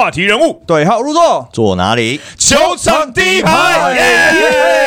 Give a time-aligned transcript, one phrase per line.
[0.00, 2.18] 话题人物，对号入座，坐哪里？
[2.38, 4.79] 球场第一排，耶！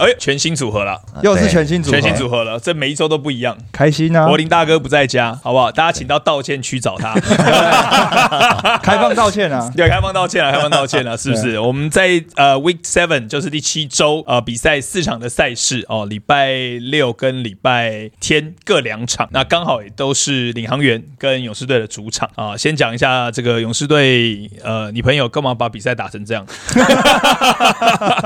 [0.00, 3.56] 哎，全新组合了，又是全新组合，全新组合了，这每一周都不一样。
[3.72, 4.26] 开心啊！
[4.26, 5.70] 柏林大哥不在家，好不好？
[5.70, 7.14] 大家请到道歉区找他，
[8.82, 9.70] 开放道歉啊！
[9.76, 11.58] 对，开放道歉啊，开放道歉啊， 是不是？
[11.58, 22.56] 我们在呃 Week Seven 就是第七周呃比赛四场的赛事哦，礼拜六跟礼拜天各两场，那刚好也都是领航员跟勇士队的主场啊。
[22.56, 26.46] 先讲一下这个勇士队，呃，你朋友干嘛把比赛打成这样？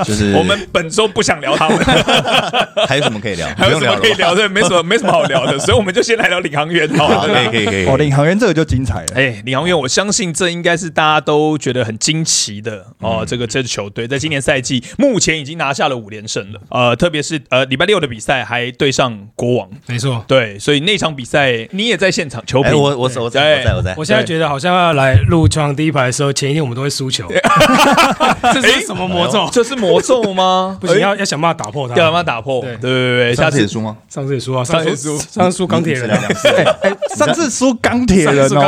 [0.05, 1.55] 就是我们本周不想聊
[2.89, 3.49] 还有什么可以聊？
[3.57, 4.49] 还有什么可以聊的？
[4.49, 7.27] 没什么，没什么好聊的， 所以我们就先来聊领航员好。
[7.27, 7.87] 可以可以可以。
[7.87, 9.07] 哦，领航员这个就精彩了。
[9.15, 13.25] 哎，领航员，我相信这应该是大家都觉得很惊奇的哦。
[13.27, 20.25] 这个这支球队在今年赛季目前已经拿下了五连胜了，呃，特别是呃礼拜六的比赛还对上国王，没错。
[20.27, 23.95] 对，所以那场比赛你也在现场球评，哎，我我我在我在我在。
[23.97, 27.27] 我现在觉得好像要来入场第一排的时候，前一天我们都会输球，
[28.53, 29.49] 这是什么魔咒？
[29.53, 30.77] 这是魔咒吗？
[30.81, 32.61] 不行，要要想办法打破他，要想办法打破。
[32.61, 33.97] 对对对对，下次也输吗？
[34.09, 36.49] 上次也输啊，上次也输，上次输钢铁人两次。
[36.83, 38.61] 哎，上次输钢铁人哦，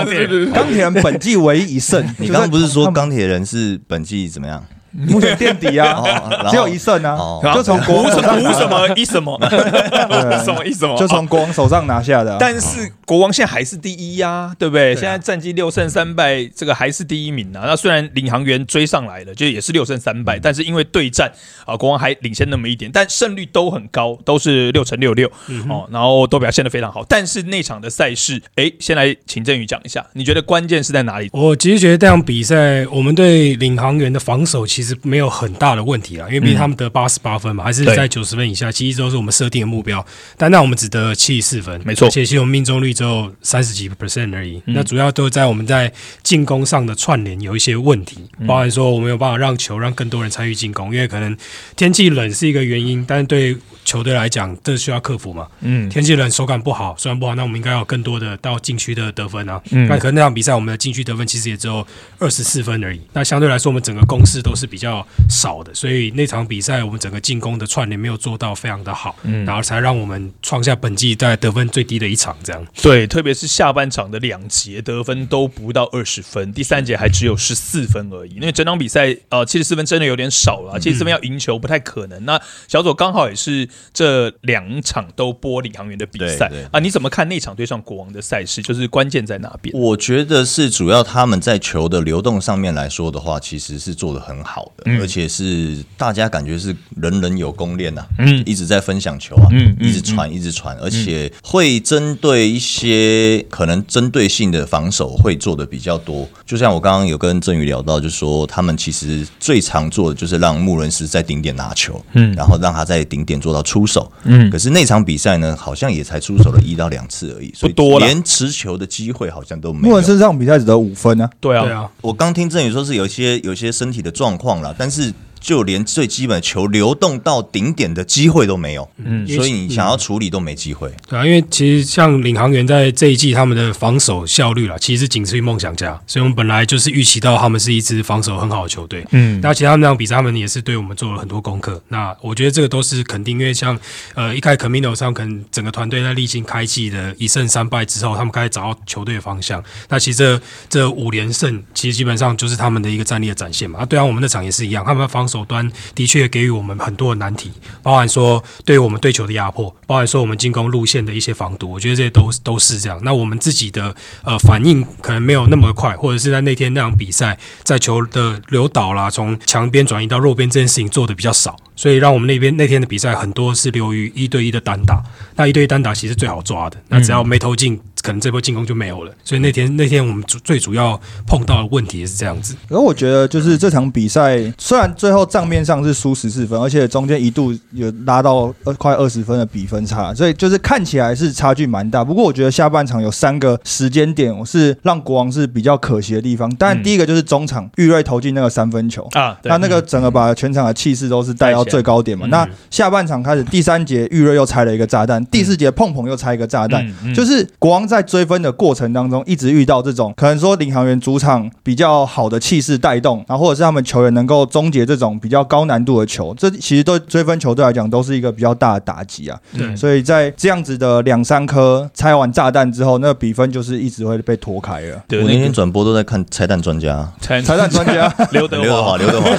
[0.54, 2.02] 钢铁人本季唯一一胜。
[2.18, 4.64] 你刚刚不是说钢铁人是本季怎么样？
[5.08, 6.02] 目前垫底啊，
[6.50, 7.18] 只有一胜啊，
[7.54, 9.38] 就从国什么一什么
[10.42, 12.34] 什么一什么，就从国王手上拿下的。
[12.40, 14.94] 但是国王现在还是第一呀，对不对？
[14.94, 17.64] 现在战绩六胜三败，这个还是第一名啊。
[17.66, 21.30] 那虽然领航员追上来了，就也是六胜三败，但是因为对战
[21.66, 25.28] 啊，国王还领先那么一点，但胜率都很高，都是六乘六六
[25.68, 27.04] 哦，然后都表现的非常好。
[27.06, 31.28] 但是那场的赛事，哎，先来请振宇讲一下，你觉得关键是在哪里？
[31.34, 34.85] 我其实觉得这场比赛，我们对领航员的防守其实。
[34.86, 40.04] 其实没有很大的问题啊，因为毕竟他们得八十八分嘛，还是在九十分以下，其实都是我们设定的目标。
[40.36, 44.62] 但那我们只得七十四分，没错，而且其实我们命中率只有三十几 percent 而已。
[44.66, 51.36] 那主要都在我们在进攻上的串联有一些问题，包含说我们有办法让球让更多人参与进攻，因为可能
[51.74, 55.46] 天气冷是一个原因，但是对球队来讲，这需要克服嘛。
[55.60, 59.62] 嗯，天气冷手感不好，手感不好，那我们应该要更多的到禁区的得分啊。
[59.70, 61.86] 嗯，那可能那场比赛我们的禁区得分其实也只有
[62.18, 63.00] 二十四分而已。
[63.12, 72.36] 那相对来说，我们整个攻势都是比较少的，所以那场比赛我们整个进攻的串联没有做到非常的好，嗯，然后才让我们创下本季在得分最低的一场。
[72.42, 78.34] 这样对，特别是下半场的两节得分都不到二十分，第三节还只有十四分而已。
[78.34, 82.24] 因为整场比赛呃七十四分真的有点少了，七十四分要赢球不太可能。
[82.24, 83.68] 那小左刚好也是。
[83.92, 88.62] 这两场都播领航员的比赛啊，你怎么看那场对上国王的赛事？
[88.62, 89.74] 就是关键在哪边？
[89.78, 106.28] 我觉得是主要他们在球的流动上面来说的话，其实是做的很好的，而且是大家感觉是人人有功练呐，嗯，一直在分享球啊，嗯，一直传，一直传，而且会针对一些可能针对性的防守会做的比较多。
[106.44, 113.62] 就像我刚刚有跟郑宇聊到，就说他们其实最常做的就是让穆伦斯在顶点拿球，嗯，然后让他在顶点做到。
[113.66, 119.88] 出手，嗯，可是那场比赛呢，好像也才出手了 一到两次而已，所以多连持球的机会好像都没有。
[119.88, 121.28] 穆文森这场比赛只得五分呢？
[121.40, 121.90] 对啊，对啊。
[122.00, 125.12] 我刚听郑宇说是有一些有一些身体的状况了，但是。
[125.40, 130.92] 就连最基本的球流动到顶点的机会都没有，嗯，所以你想要处理都没机会。
[131.08, 139.06] 对啊，因为其实像领航员在这一季他们的防守效率啦，其实仅次于梦想家，所以我们本来就是预期到他们是一支防守很好的球队。
[139.12, 141.80] 嗯，那其实他们那场比赛，他们也是对我们做了很多功课。
[141.88, 143.78] 那我觉得这个都是肯定，因为像
[144.14, 149.62] 呃一开 Camino 上，可能整个团队在历经开季的一胜三败之后，他们开始找到球队的方向。
[149.88, 153.80] 那其实这这五连胜，其实基本上就是他们的一个战力的展现嘛。
[153.80, 155.35] 啊，对啊，我们那场也是一样，他们防守。
[155.36, 157.52] 手端的确给予我们很多的难题，
[157.82, 162.98] 包含说对我们对球的压迫，包含说我们进攻路线的一些防堵，我觉得这些都都是这样。
[163.02, 175.02] 那我们自己的呃反应可能没有那么快，或者是在那天那场比赛，在球的流导啦，从强边转移到弱边这件事情做的比较少，所以让我们那边那天的比赛很多是流于一对一的单打。
[175.36, 177.78] 那一对一单打其实最好抓的，那只要没投进。
[178.06, 182.54] 可能这波进攻就没有了，所以那天那天我们主最主要碰到的问题是这样子。
[182.68, 192.04] 然后我觉得就是这场比赛虽然最后账面上是输十四分，而且中间一度有拉到二快二十分的比分差，所以就是看起来是差距蛮大。
[192.04, 196.48] 不过我觉得下半场有三个时间点是让国王是比较可惜的地方。
[196.56, 202.28] 但第一个就是中场玉瑞投进那个三分球啊，那那个整个把全场的气势都是带到最高点嘛。
[202.28, 207.95] 那下半场开始第三节玉瑞又拆了一个炸弹，第四节碰碰又拆一个炸弹，就是国王在。
[207.96, 219.38] 在追分的过程当中，一直遇到这种可能说领航员主场比较好的气势带动，然后或者是他们球员能够终结这种比较高难度的球，这其实对追分球队来讲都是一个比较大的打击啊。
[219.56, 225.02] 对所以在这样子的两三颗拆完炸弹之后，那个比分就是一直会被拖开了。
[225.08, 229.30] 对，我那那个天转播都在看拆弹专家，拆拆弹专家刘德 刘德华，刘德华，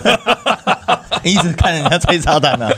[1.24, 2.70] 一直看人家拆炸弹啊。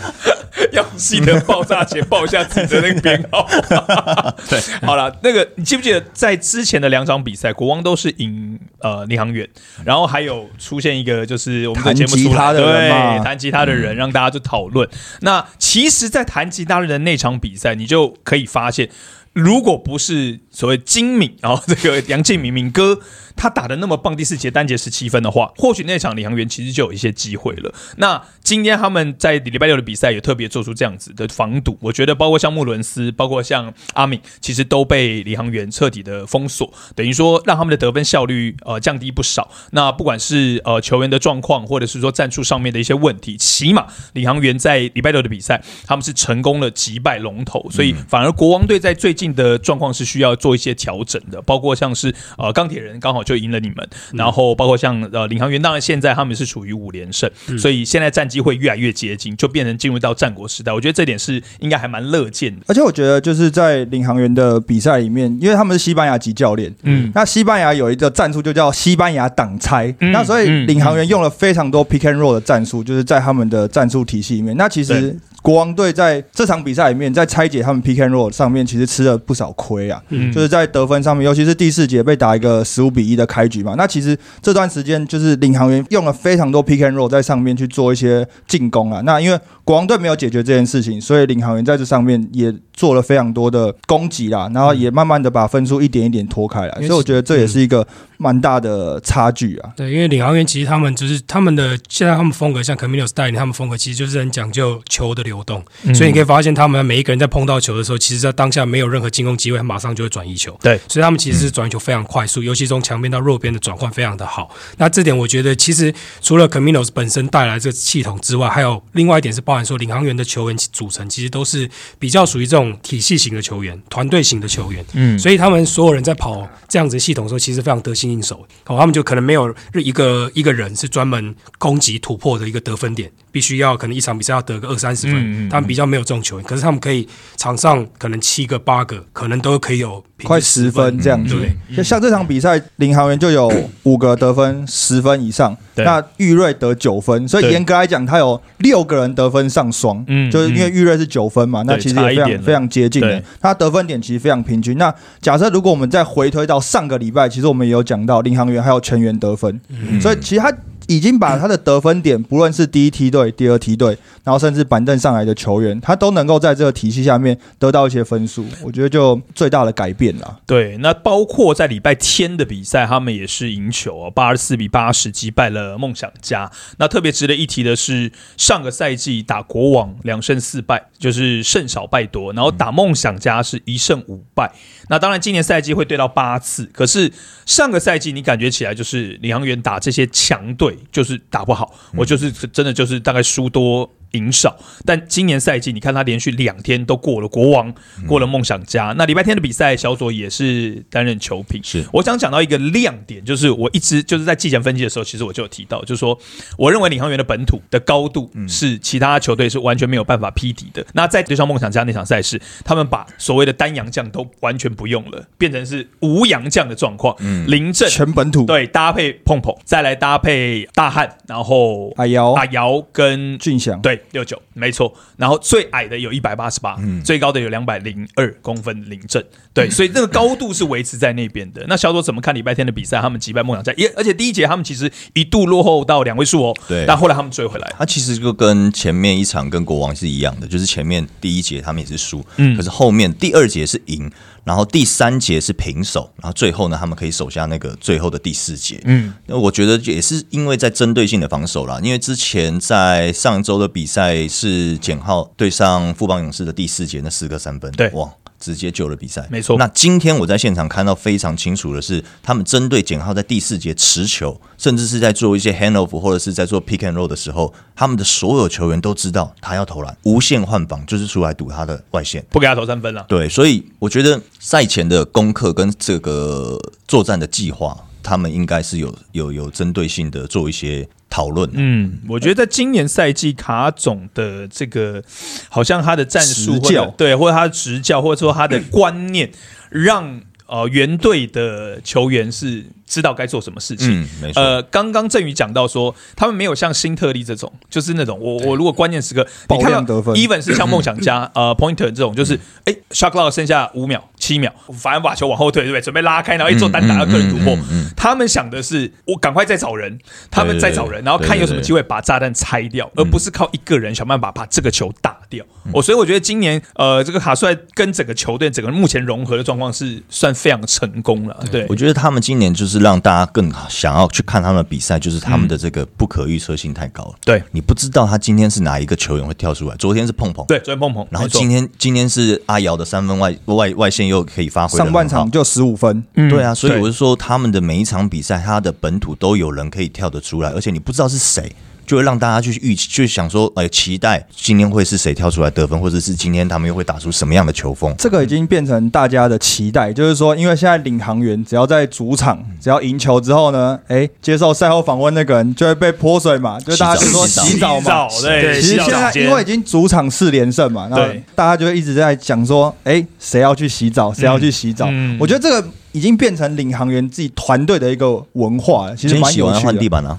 [0.74, 3.48] 要记得爆炸前报一下自己的那个编号。
[4.50, 9.48] 对， 好了，那个你记不记得在之前的两场比赛，国王都是赢呃领航员，
[9.84, 14.88] 然后还有出现一个就是我们的节目出来他的人嘛对弹吉他的人，让大家就讨论。
[15.22, 18.90] 那其实，在弹吉他的人那场比赛，你就可以发现。
[19.40, 23.00] 如果不是所谓精敏，然后这个杨敬敏敏哥
[23.36, 27.74] 他打的那么棒，第四节单节十七分的话， 或许那场领航员其实就有一些机会了。
[27.98, 39.50] 那今天他们在礼拜六的比赛也特别做出这样子的防堵，我觉得包括像穆伦斯，包括像阿敏，其实都被领航员彻底的封锁，等于说让他们的得分效率呃降低不少。
[39.72, 60.72] 那不管是呃球员的状况，或者是说战术上面的一些问题，起码领航员在礼拜六的比赛，他们是成功了击败龙头，所以反而国王队在最近的状况是需要做一些调整的，包括像是呃钢铁人刚好就赢了你们，然后包括像呃领航员，当然现在他们是处于五连胜，所以现在战绩会越来越接近，就变成进入到战国时代。
[60.72, 62.62] 我觉得这点是应该还蛮乐见的。
[62.68, 74.56] 而且我觉得就是在领航员的比赛里面，因为他们是西班牙籍教练，嗯，那西班牙有一个战术就叫西班牙挡拆，嗯那所以嗯领航员用了非常多 pick and roll 的战术，就是在他们的战术体系里面。
[74.58, 80.02] 那其对实国王队在这场比赛里面，在拆解他们 and roll 上面，其实吃了不少亏啊。
[80.10, 83.76] 嗯就是在得分上面，尤其是第四节被打一个十五比一的开局嘛。
[83.78, 89.02] 那其实这段时间就是领航员用了非常多 and roll 在上面去做一些进攻啊。
[89.06, 96.76] 那因为国王队没有解决这件事情，所以领航员在这上面也做了非常多的攻击啦，然后也慢慢的把分数一点一点拖开来。
[96.76, 97.86] 所以我觉得这也是一个
[98.22, 99.72] 蛮大的差距啊。
[99.78, 105.64] 对，因为领航员其实他们就是他们的现在他们风格像 Camilo 带领他们风格其实就是很讲究球的流动，
[105.96, 110.58] 所以你可以发现他们每一个人在碰到球的时候，其实在当下没有任何进攻机会，他马上就会转移球。
[110.62, 114.54] 对，所以他们其实是转移球非常快速，尤其从强边到弱边的转换非常的好。
[114.78, 124.84] 那这点我觉得其实除了 Camilo 本身带来这个系统之外，还有另外一点是包含说领航员的球员组成其实都是比较属于这种体系型的球员、团队型的球员。
[124.94, 128.48] 嗯所以他们所有人在跑这样子系统的时候，其实非常得心应手。
[128.66, 135.50] 哦，他们就可能没有一个一个人是专门攻击突破的一个得分点，必须要可能一场比赛要得个二三十分，嗯嗯嗯。
[135.50, 136.46] 他们比较没有这种球员。
[136.46, 141.36] 可是他们可以场上可能七个八个，可能都可以有快十分这样子。
[141.36, 143.52] 对，就像这场比赛，领航员就有
[143.84, 154.78] 五个得分十分以上，那玉瑞得九分，所以严格来讲，他有六个人得分上双，嗯就是因为玉瑞是九分嘛，那其实也非常非常接近的，他得分点其实非常平均。
[154.78, 160.00] 那假设如果我们再回推到上个礼拜，其实我们也有讲到领航员还有全员得分，嗯。
[160.02, 160.52] 所以其实他
[160.90, 170.40] 已经把他的得分点，不论是第一梯队、第二梯队，然后甚至板凳上来的球员，他都能够在这个体系下面得到一些分数，我觉得就最大的改变了。
[170.48, 176.52] 对，那包括在礼拜天的比赛，他们也是赢球哦，八十四比八十击败了梦想家。
[176.78, 184.52] 那特别值得一提的是，上个赛季打国王两胜四败，就是胜少败多，然后打梦想家是一胜五败。
[184.88, 187.14] 那当然，今年赛季会对到八次，可是
[187.46, 193.90] 上个赛季你感觉起来就是领航员打这些强队就是打不好，我就是真的就是大概输多。
[194.12, 197.74] 赢少，但今年赛季你看他连续两天都过了国王，
[198.08, 198.94] 过了梦想家。
[198.98, 201.62] 那礼拜天的比赛，小左也是担任球评。
[201.64, 201.86] 是。
[201.94, 206.18] 我想讲到一个亮点，就是我一直就是在季前分析的时候，其实我就有提到，就是说
[206.58, 210.86] 我认为领航员的本土的高度是其他球队是完全没有办法匹敌的。
[210.94, 217.16] 那在对上梦想家那场赛事，他们把所谓的单阳将都完全不用了，变成是无洋将的状况。
[217.20, 217.46] 嗯。
[217.48, 218.46] 林振全本土。
[218.46, 222.32] 对搭配碰碰，再来搭配大汉，然后阿瑶。
[222.34, 224.94] 阿瑶跟俊祥，对，六九没错。
[225.18, 229.24] 然后最矮的有一百八十八，最高的有两百零二公分领正。
[229.54, 231.66] 对， 所以那个高度是维持在那边的。
[231.68, 233.00] 那小左怎么看礼拜天的比赛？
[233.00, 237.74] 他们击败梦想家，也而且第一节他们其实一度落后到两位数哦，对但后来他们追回来。
[237.78, 244.12] 他其实就跟前面一场跟国王是一样的，就是前面第一节他们也是输，嗯可是后面第二节是赢，
[244.50, 248.82] 然后第三节是平手，然后最后呢，他们可以守下那个最后的第四节。
[248.86, 258.12] 嗯，那我觉得也是因为在针对性的防守啦，因为之前在上周的比赛是简浩对上富邦勇士的第四节那四个三分，对哇。
[258.40, 259.58] 直接救了比赛，没错。
[259.58, 273.06] 那今天我在现场看到非常清楚的是，他们针对简浩在第四节持球，甚至是在做一些 handoff 或者是在做 pick and roll 的时候，他们的所有球员都知道他要投篮，无限换防就是出来堵他的外线，不给他投三分了。
[273.10, 280.88] 对，所以我觉得赛前的功课跟这个作战的计划，他们应该是有有有针对性的做一些。
[281.12, 285.04] 讨论，嗯，我觉得在今年赛季卡总的这个，
[285.50, 289.32] 好像他的战术教对，或者他的执教，或者说他的观念，
[289.72, 292.64] 让呃原队的球员是。
[292.90, 294.02] 知道该做什么事情。
[294.02, 294.42] 嗯，没错。
[294.42, 299.80] 呃，刚刚郑宇讲到说，他们没有像新特利这种，就是那种我我如果关键时刻，你看到
[300.16, 305.82] even 是像梦想家 呃 Pointer 这种，就是哎 shot clock 剩下五秒七秒，反而把球往后退，对不对？
[305.82, 307.56] 准备拉开，然后一做单打要个人突破。
[307.96, 310.00] 他们想的是我赶快再找人，
[310.32, 315.46] 他们再找人，然后看有什么机会把炸弹拆掉，而不是靠一个人想办法把这个球打掉。
[315.72, 321.46] 我所以我觉得今年呃这个卡帅跟整个球队整个目前融合的状况是算非常成功了。
[321.52, 322.79] 对，我觉得他们今年就是。
[322.80, 327.16] 让大家更想要去看他们的比赛，就是他们的这个不可预测性太高了。
[327.24, 329.76] 对你不知道他今天是哪一个球员会跳出来。
[329.78, 336.04] 昨天是碰碰，对，昨天碰碰，然后今天今天是阿瑶的三分外外外线又可以发挥，上半场就十五分。
[336.14, 341.52] 对啊，所以我是说，他们的每一场比赛，他的本土都有人可以跳得出来，而且你不知道是谁。
[341.90, 347.92] 就会让大家去预期，就想说，哎，期待今天会是谁跳出来得分，或者是今天他们又会打出什么样的球风？
[347.98, 358.08] 这个已经变成大家的期待，就是说，因为现在领航员只要在主场，只要赢球之后呢，哎，接受赛后访问那个人就会被泼水嘛，就大家就说洗澡嘛。
[358.22, 364.86] 对，其实现在因为已经主场四连胜嘛，那大家就会一直在讲说，哎，谁要去洗澡，谁要去洗澡？
[364.92, 365.68] 嗯我觉得这个。
[365.92, 369.60] 已经变成领航员自己团队的一个文化，其实蛮有趣的。
[369.62, 370.16] 换地板啊，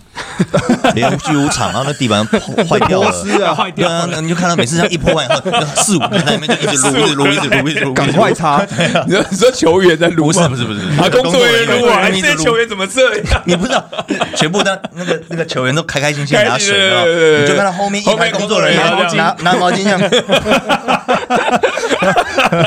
[0.94, 2.25] 连续五场，然后那地板
[2.68, 3.12] 坏掉了，
[3.54, 4.20] 坏掉了。
[4.20, 5.40] 你就看到每次这样一破坏以后，
[5.76, 8.64] 四五个在那边就一直撸，一直撸，一直撸，一直撸，赶快擦。
[9.06, 13.42] 你说你说球员在撸不是不是不是，啊，工作人员撸啊，这些球员怎么这样？
[13.44, 13.85] 你不知道，
[14.35, 16.75] 全部的那个那个球员都开开心心拿水，
[17.40, 20.00] 你就看到后面一排工作人员拿拿毛巾这样。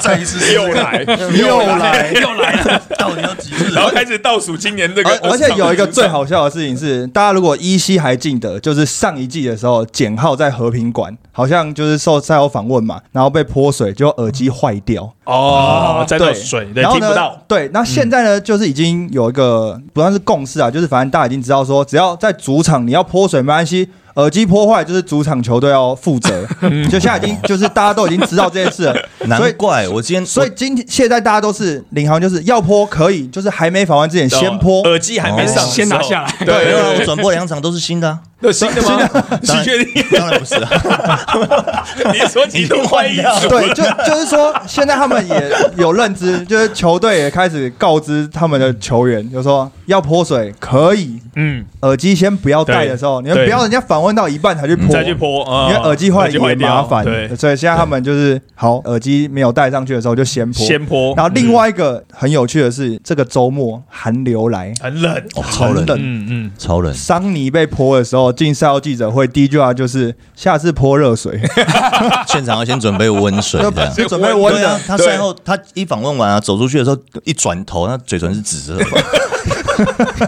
[0.02, 2.82] 再一次又来又来又来了。
[2.98, 3.72] 到底要几次？
[3.74, 17.42] 然后开始倒数今年这个，而且有一个最好笑的事情是，大家如果依稀还记得，就是上一季的时候，简浩在和平馆好像就是受赛后访问嘛，然后被泼水，就耳机坏掉哦，沾到水，对，听不到。
[17.48, 23.88] 对，那现在呢，就是已经有一个不算是共识啊，就是反正大家已经知道说，只要在主场你要泼水没关系。
[24.16, 26.46] 耳机破坏就是主场球队要负责，
[26.90, 28.96] 就现在已经就是大家都已经知道这件事了。
[29.28, 36.46] 难怪我今天，所以今天现在大家都是领航，就是要泼可以，就是还没访完之前先泼，耳机还没上先拿下来。
[36.46, 38.20] 对，因为我转播两场都是新的。
[38.52, 39.10] 新的吗？
[39.42, 40.04] 你 确定？
[40.18, 41.86] 当然不是啊！
[42.14, 57.04] 你说几度换一对，就就是说，现在他们也有认知，就是球队也开始告知他们的球员，就说要泼水可以，嗯，耳机先不要戴的时候，你们不要人家访问到一半才去泼，再去泼，因为耳机坏也麻烦。
[57.06, 61.14] 对，所以现在他们就是好，耳机没有戴上去的时候就先泼，先泼。
[61.16, 66.94] 然后另外一个很有趣的是，这个周末寒流来，很冷，超冷，嗯嗯，超冷。
[66.94, 68.33] 桑尼被泼的时候。
[68.34, 71.40] 进赛后记者会，第一句话就是下次泼热水，
[72.28, 73.62] 现场要先准备温水，
[73.96, 74.80] 先准备温的。
[74.86, 78.86] 他赛后他一访问完啊，走出去的时候一转头，那嘴唇是紫色的，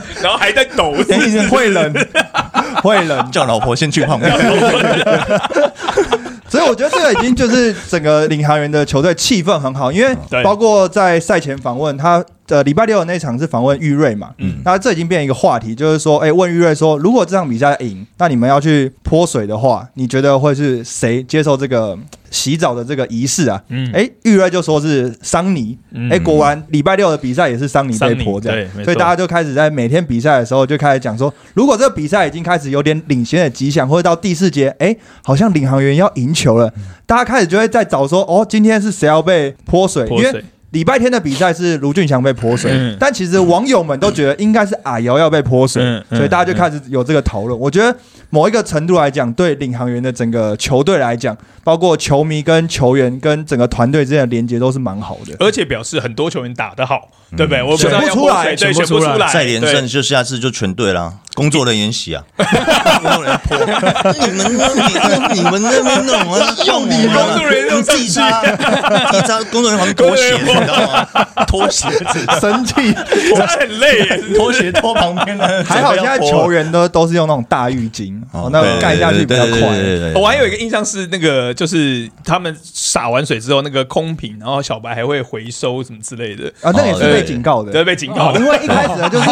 [0.22, 0.94] 然后还在抖，
[1.50, 1.94] 会冷，
[2.84, 4.20] 会冷，叫老婆先去泡。
[6.48, 12.24] 所以我觉得这个已经就是整个领航员的球队气氛很好，因为包括在赛前访问他。
[12.48, 14.32] 呃，礼拜六的那场是访问玉瑞嘛？
[14.38, 21.98] 嗯，那这已经变成一个话题，就是说，哎，问玉瑞说，如果这场比赛赢，那你们要去泼水的话，你觉得会是谁接受这个
[22.30, 23.64] 洗澡的这个仪式啊？
[23.70, 25.76] 嗯，哎，玉瑞就说是桑尼，
[26.12, 36.72] 哎，果然礼拜六的比赛也是桑尼被泼这样，所以大家就开始在每天比赛的时候就开始讲说，如果这个比赛已经开始有点领先的迹象，或者到第四节，哎，好像领航员要赢球了，
[37.08, 40.08] 大家开始就会在找说，哦，今天是谁要被泼水？
[40.10, 40.44] 因为
[40.76, 47.58] 礼拜天的比赛是卢俊祥被泼水，但其实网友们都觉得应该是阿瑶要被泼水，所以大家就开始有这个讨论。
[47.58, 47.98] 我觉得
[48.30, 57.64] 某一个程度来讲，对领航员的整个球队来讲，包括球迷跟球员跟整个团队之间的连接都是蛮好的，而且表示很多球员打得好，对不对？
[57.64, 61.14] 我选不出来，选不出来，再连胜就下次就全对了。
[61.34, 63.58] 工作人员洗啊，工作人员泼，
[64.26, 71.46] 你们那你你们那边弄啊， 用你工作人员用自己擦，自己擦，工作人员旁边脱鞋，你知道吗？
[71.46, 72.74] 拖 鞋子，生气，
[73.36, 74.00] 这很累。
[74.00, 79.60] 耶，脱鞋拖旁边的， 还好现在球员都都是用那种大浴巾，哦，那盖下去比较快。
[80.16, 86.48] 我还有一个印象是那个，就是他们洒完水之后，那个空瓶，然后小白还会回收什么之类的。
[86.62, 89.28] 啊，那也是被警告的，对，被警告的，因为一开始呢就是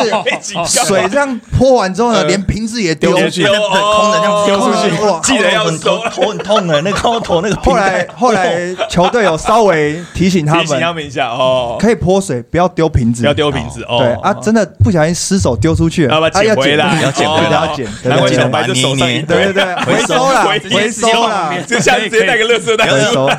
[0.88, 4.90] 水这样泼完之后呢，连瓶子也丢出去，空的这样丢出去，
[5.24, 7.56] 记得要收，头很痛的，那个头那个。
[7.62, 13.98] 后来后来球队有稍微提醒他们，提醒他们一下哦，可以泼水，不要丢瓶子，不要丢瓶子哦。
[14.00, 23.30] 对啊，真的不小心失手丢出去了，要捡回来，要捡回来，要捡，难怪小白就手上，对对对，回收了，回收了，就下次直接带个垃圾袋回收。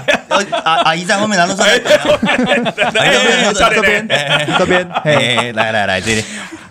[0.64, 2.64] 阿阿姨在后面拿垃圾袋，这边
[3.54, 4.08] 这边，
[4.58, 6.24] 这边，嘿，来来来，这里。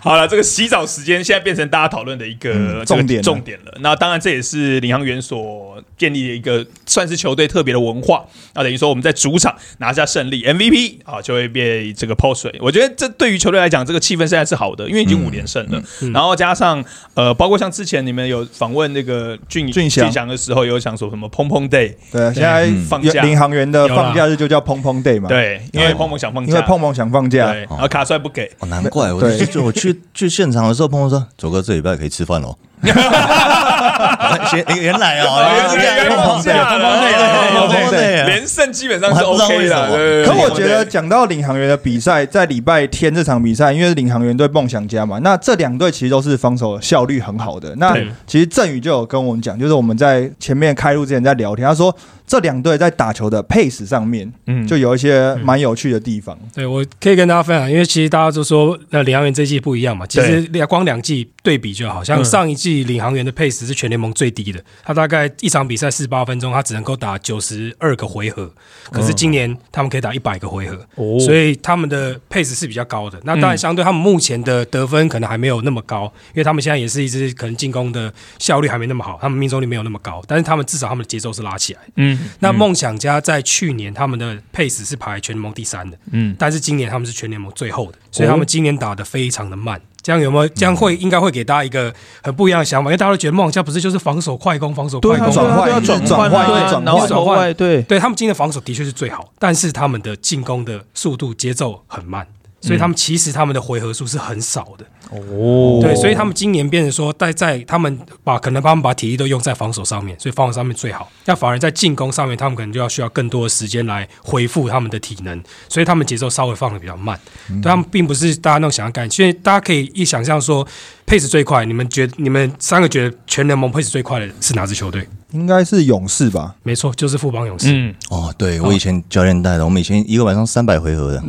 [0.04, 3.72] 好了，这个洗澡时间现在变成大家讨论的一个重点重点了。
[3.80, 8.22] 那当然，这也是领航员所建立的一个算是球队特别的文化。
[8.54, 12.54] 那等于说我们在主场拿下胜利，MVP 啊就会被这个泼水。
[12.60, 15.82] 我觉得这对于球队来讲，这个气氛现在是好的，因为已经五连胜了。
[16.12, 16.84] 然后加上
[17.14, 25.30] 呃，包括像之前你们有访问那个俊俊祥的时候，有想说什么砰砰 day，对，现在放假领航员的放假日就叫砰砰 day 嘛。
[25.30, 29.22] 对，因为砰砰想放假，因为砰砰想放假，然后卡帅不给，哦，难怪我
[29.62, 29.93] 我去。
[30.12, 40.24] 去现场的时候，朋友说：“左哥，这礼拜可以吃饭喽。”原原来哦，原来放假了，连胜基本上是 OK 的。
[40.26, 47.74] 可我觉得讲到领航员的比赛，在礼拜天这场比赛，因为是领航员对梦想家嘛，那这两队其实都是防守效率很好的。
[47.76, 51.94] 那其实郑宇就有跟我们讲，就是我们在前面开录之前在聊天，他说。
[52.26, 56.34] 这两队在打球的 pace 上面，嗯，就有一些蛮有趣的地方。
[56.54, 60.06] 对，我可以跟大家分享，因为其实大家都说，那领航员这季不一样嘛。
[60.06, 68.50] 其实光两季对比就好像上一季领航员的配死是全联盟最低的，他大概一场比赛四十八分钟，他只能够打九十二个回合。
[68.90, 70.86] 可是今年他们可以打一百个回合，
[71.20, 73.20] 所以他们的配死是比较高的。
[73.24, 80.22] 那当然，相对他们目前的得分可能还没有那么高，因为他们现在也是一支可能进攻的效率还没那么好，他们命中率没有那么高。
[80.26, 82.18] 但是他们至少他们的节奏是拉起来，嗯。
[82.40, 89.80] 那梦想家在去年他们的配死是排全联盟第三的，嗯，但是今年他们是全联盟最后的，所以他们今年打的非常的慢。
[90.04, 90.48] 这样有没有？
[90.50, 91.92] 这样会应该会给大家一个
[92.22, 102.26] 很不一样的想法，因为大家都觉得梦想家不是就是防守快攻，防守快攻转换转换对转换转换对对，他们今天的防守的确是最好，但是他们的进攻的速度节奏很慢。
[102.64, 111.10] 所以他们其实他们的回合数是很少的哦，对，所以他们今年变成说，在在他们把可能他们把体力都用在防守上面，所以防守上面最好。
[111.26, 117.20] 那反而在进攻上面，他们可能就要需要更多的时间来恢复他们的体能，所以他们节奏稍微放的比较慢。
[117.48, 120.66] 对他们并不是大家那种想要干，所以大家可以一想象说，
[121.04, 125.06] 配置最快，你们觉你们三个觉得全联盟配置最快的是哪支球队？
[125.34, 126.54] 应该是勇士吧？
[126.62, 127.66] 没错，就是富邦勇士。
[127.72, 131.20] 嗯，哦，对我以前教练带的，我们以前一个晚上三百回合的。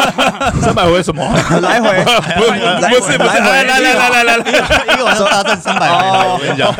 [0.62, 1.22] 三百回什么？
[1.60, 2.02] 来回？
[2.02, 6.72] 不是不是，来来来来来来来，一个晚上大战三百回合，我跟你讲，